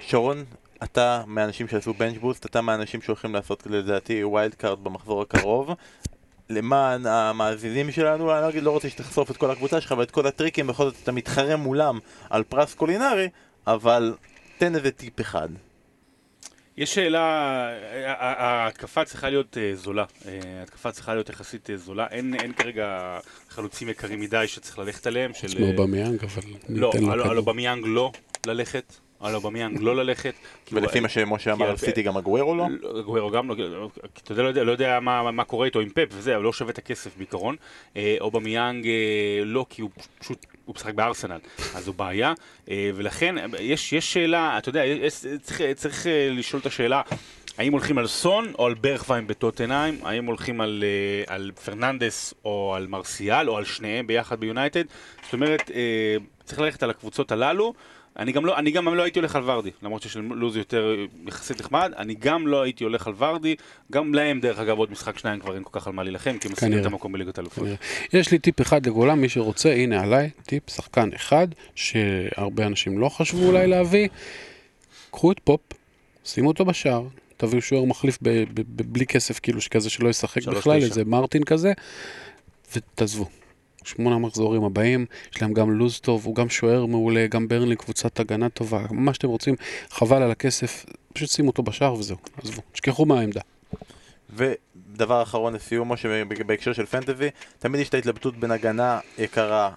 [0.00, 0.44] שרון,
[0.82, 5.70] אתה מהאנשים שעשו bench boost, אתה מהאנשים שהולכים לעשות לדעתי wild card במחזור הקרוב.
[6.54, 10.26] למען המאזינים שלנו, אני לא אגיד, לא רוצה שתחשוף את כל הקבוצה שלך ואת כל
[10.26, 11.98] הטריקים, בכל זאת אתה מתחרה מולם
[12.30, 13.28] על פרס קולינרי,
[13.66, 14.14] אבל
[14.58, 15.48] תן איזה טיפ אחד.
[16.76, 17.68] יש שאלה,
[18.18, 23.18] ההתקפה צריכה להיות אה, זולה, אה, ההתקפה צריכה להיות יחסית אה, זולה, אין אין כרגע
[23.48, 25.64] חלוצים יקרים מדי שצריך ללכת עליהם, של...
[25.64, 27.36] אובמיאנג, אבל לא, ניתן לו על כדור.
[27.36, 28.12] אובמיאנג לא
[28.46, 28.94] ללכת,
[29.24, 30.34] על אובמיאנג לא ללכת.
[30.72, 32.66] ולפי מה שמשה אמר על סיטי גם אגוארו לא?
[32.80, 35.00] לא, אגוארו גם לא, אתה יודע, לא יודע, לא
[35.32, 37.56] מה, קורה איתו עם פפ וזה, אבל לא שווה את הכסף בעיקרון.
[37.96, 41.38] אה, אובמיאנג אה, לא, כי הוא פשוט, הוא משחק בארסנל,
[41.74, 42.32] אז זו בעיה.
[42.70, 44.82] אה, ולכן, יש, יש שאלה, אתה יודע,
[45.42, 47.02] צריך, צריך לשאול את השאלה.
[47.58, 49.98] האם הולכים על סון או על ברחוויין בטוטנהאם?
[50.02, 50.84] האם הולכים על,
[51.26, 54.84] על פרננדס או על מרסיאל או על שניהם ביחד ביונייטד?
[55.24, 55.70] זאת אומרת,
[56.44, 57.74] צריך ללכת על הקבוצות הללו.
[58.18, 60.94] אני גם לא, אני גם לא הייתי הולך על ורדי, למרות שיש לו"ז יותר
[61.28, 63.54] יחסית נחמד, אני גם לא הייתי הולך על ורדי,
[63.92, 66.48] גם להם דרך אגב עוד משחק שניים כבר אין כל כך על מה להילחם, כי
[66.48, 66.86] הם מסיימים את.
[66.86, 67.64] המקום בליגת האלופות.
[67.64, 67.76] כנראה.
[68.12, 73.08] יש לי טיפ אחד לכולם, מי שרוצה, הנה עליי, טיפ, שחקן אחד, שהרבה אנשים לא
[73.08, 74.08] חשבו אולי להביא.
[75.10, 75.60] קחו את פופ,
[76.24, 77.02] שימו אותו בשער,
[77.36, 80.82] תביאו שוער מחליף ב- ב- ב- בלי כסף, כאילו שכזה שלא ישחק בכלל.
[80.82, 81.72] איזה מרטין כזה,
[82.76, 83.28] ותעזבו.
[83.86, 88.20] שמונה מחזורים הבאים, יש להם גם לוז טוב, הוא גם שוער מעולה, גם ברנלי קבוצת
[88.20, 89.54] הגנה טובה, מה שאתם רוצים,
[89.90, 93.40] חבל על הכסף, פשוט שימו אותו בשער וזהו, עזבו, תשכחו מהעמדה.
[94.36, 97.28] ודבר אחרון לסיום, משה, בהקשר של פנטזי,
[97.58, 99.70] תמיד יש את ההתלבטות בין הגנה יקרה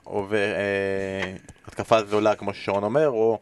[1.65, 3.39] והתקפה זולה, כמו ששרון אומר, או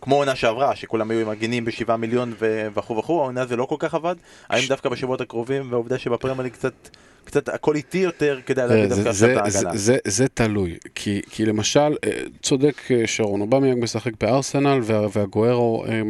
[0.00, 2.34] כמו עונה שעברה, שכולם היו עם מגינים בשבעה מיליון
[2.74, 4.16] וכו' וכו', העונה זה לא כל כך עבד.
[4.48, 6.88] האם דווקא בשבועות הקרובים, והעובדה שבפרמיילי קצת,
[7.28, 9.76] קצת הכל איטי יותר, כדאי להביא תראה, דווקא עכשיו את זה, ההגנה.
[9.76, 15.06] זה, זה, זה תלוי, כי, כי למשל, אה, צודק אה, שרון, אובמיאנג משחק בארסנל וה,
[15.12, 16.02] והגוארו, אה,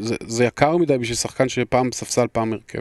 [0.00, 2.78] זה, זה יקר מדי בשביל שחקן שפעם ספסל פעם הרכב.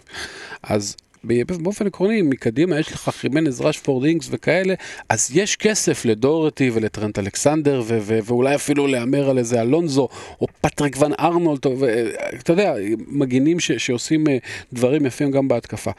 [0.64, 4.74] אז באופן עקרוני, מקדימה יש לך חימנז, רשפורד, אינגס וכאלה,
[5.09, 10.07] אז יש כסף לדוהרטי ולטרנט אלכסנדר, ו- ו- ואולי אפילו להמר על איזה אלונזו,
[10.41, 11.59] או פטריק ואן אנהולט,
[12.39, 12.74] אתה יודע,
[13.07, 14.38] מגינים ש- שעושים אה,
[14.74, 15.91] דברים יפים גם בהתקפה.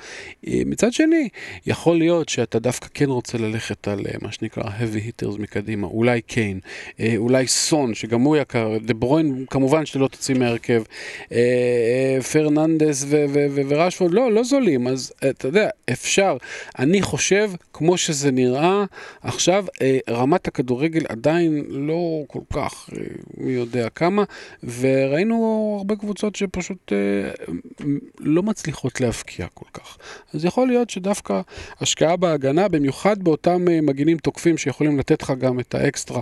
[0.49, 1.29] אה, מצד שני,
[1.67, 6.23] יכול להיות שאתה דווקא כן רוצה ללכת על אה, מה שנקרא heavy hitters מקדימה, אולי
[6.23, 6.61] קיין,
[7.17, 10.83] אולי סון, שגם הוא יקר, דה ברוין, כמובן שאתה לא תוציא מהרכב,
[12.33, 13.07] פרננדס
[13.69, 16.37] ורשפורד, לא, לא זולים, אז אתה יודע, אפשר.
[16.79, 18.85] אני חושב, כמו שזה נראה,
[19.23, 23.03] עכשיו אה, רמת הכדורגל עדיין לא כל כך, אה,
[23.37, 24.25] מי יודע כמה,
[24.81, 27.31] וראינו הרבה קבוצות שפשוט אה,
[28.19, 29.99] לא מצליחות להבקיע כל כך.
[30.35, 31.41] אז יכול להיות שדווקא
[31.81, 36.21] השקעה בהגנה, במיוחד באותם מגינים תוקפים שיכולים לתת לך גם את האקסטרה,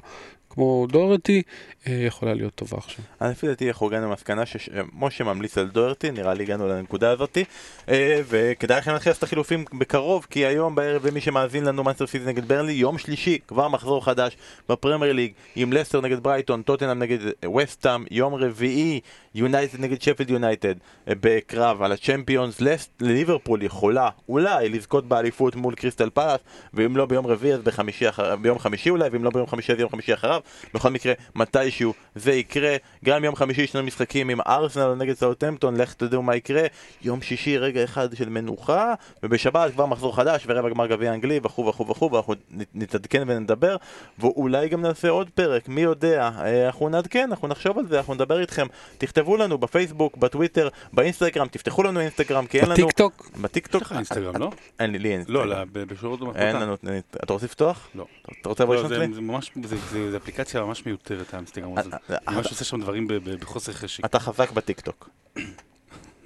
[0.51, 1.43] כמו דוהרטי,
[1.87, 3.05] אה, יכולה להיות טובה עכשיו.
[3.21, 7.45] אז לפי דעתי אנחנו הגענו למסקנה שמשה ממליץ על דוהרטי, נראה לי הגענו לנקודה הזאתי
[7.89, 12.07] אה, וכדאי לכם להתחיל לעשות את החילופים בקרוב כי היום בערב ומי שמאזין לנו מאנסטר
[12.07, 14.37] סיטי נגד ברנלי יום שלישי כבר מחזור חדש
[14.69, 17.19] בפרמייר ליג עם לסטר נגד ברייטון, טוטנאם נגד
[17.57, 19.01] ווסטהאם, יום רביעי
[19.35, 20.75] יונייטד נגד שפילד יונייטד
[21.09, 22.61] אה, בקרב על הצ'מפיונס,
[23.01, 26.41] ליברפול יכולה אולי לזכות באליפות מול קריסטל פלאס
[26.75, 28.05] ואם לא ביום רביעי אז בחמישי.
[28.43, 30.40] ביום חמישי אולי ואם לא ביום חמישי אז יום חמישי אחריו
[30.75, 35.77] בכל מקרה מתישהו זה יקרה גם יום חמישי יש לנו משחקים עם ארסנל נגד סאוטהמפטון
[35.77, 36.63] לך תדעו מה יקרה
[37.03, 41.67] יום שישי רגע אחד של מנוחה ובשבת כבר מחזור חדש ורבע גמר גביע אנגלי וכו'
[41.67, 43.77] וכו' וכו' ואנחנו נת- נתעדכן ונדבר
[44.19, 48.15] ואולי גם נעשה עוד פרק מי יודע אה, אנחנו נעדכן אנחנו נחשוב על זה אנחנו
[48.15, 48.67] נדבר איתכם
[48.99, 53.87] תכתבו לנו בפייסבוק בטוויטר באינסטגרם תפתחו לנו אינסטגרם כי אין לנו בטיק טוק, בטיקטוק יש
[53.87, 54.51] לך אינסטגרם, לא?
[54.81, 55.49] אין לי לי לא, אינסטגרם.
[55.49, 56.59] לא, בשירות אין במחלקה.
[56.59, 56.77] לנו
[57.25, 57.89] אתה רוצה לפתוח?
[57.95, 58.05] לא.
[58.41, 58.77] אתה רוצה לבוא
[59.15, 61.91] זה ממש, זה- אפליקציה ממש מיותרת, האינסטגרם הזה.
[62.11, 63.09] אה, אני ממש עושה שם דברים
[63.41, 64.05] בחוסר חשק.
[64.05, 65.09] אתה חזק בטיקטוק.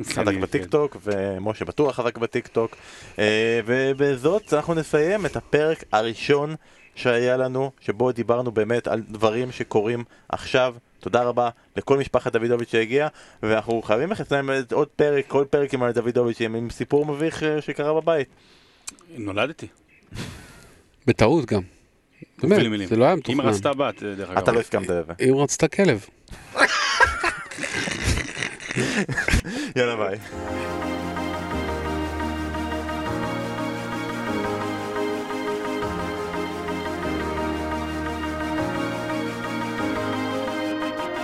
[0.02, 2.76] חזק אני- בטיקטוק, ומשה בטוח חזק בטיקטוק.
[3.18, 6.54] אה, ובזאת אנחנו נסיים את הפרק הראשון
[6.94, 10.74] שהיה לנו, שבו דיברנו באמת על דברים שקורים עכשיו.
[11.00, 13.08] תודה רבה לכל משפחת דוידוביץ' שהגיעה,
[13.42, 18.28] ואנחנו חייבים לסיים עוד פרק, כל פרק עם דוידוביץ' עם סיפור מביך אה, שקרה בבית.
[19.16, 19.66] נולדתי.
[21.06, 21.62] בטעות גם.
[22.48, 22.88] באמת.
[22.88, 23.40] זה לא היה מתוכנן.
[23.40, 24.38] רצתה בת, דרך אגב.
[24.38, 25.12] אתה לא הסכמת לזה.
[25.18, 26.06] היא רצתה כלב.
[29.76, 30.18] יאללה ביי.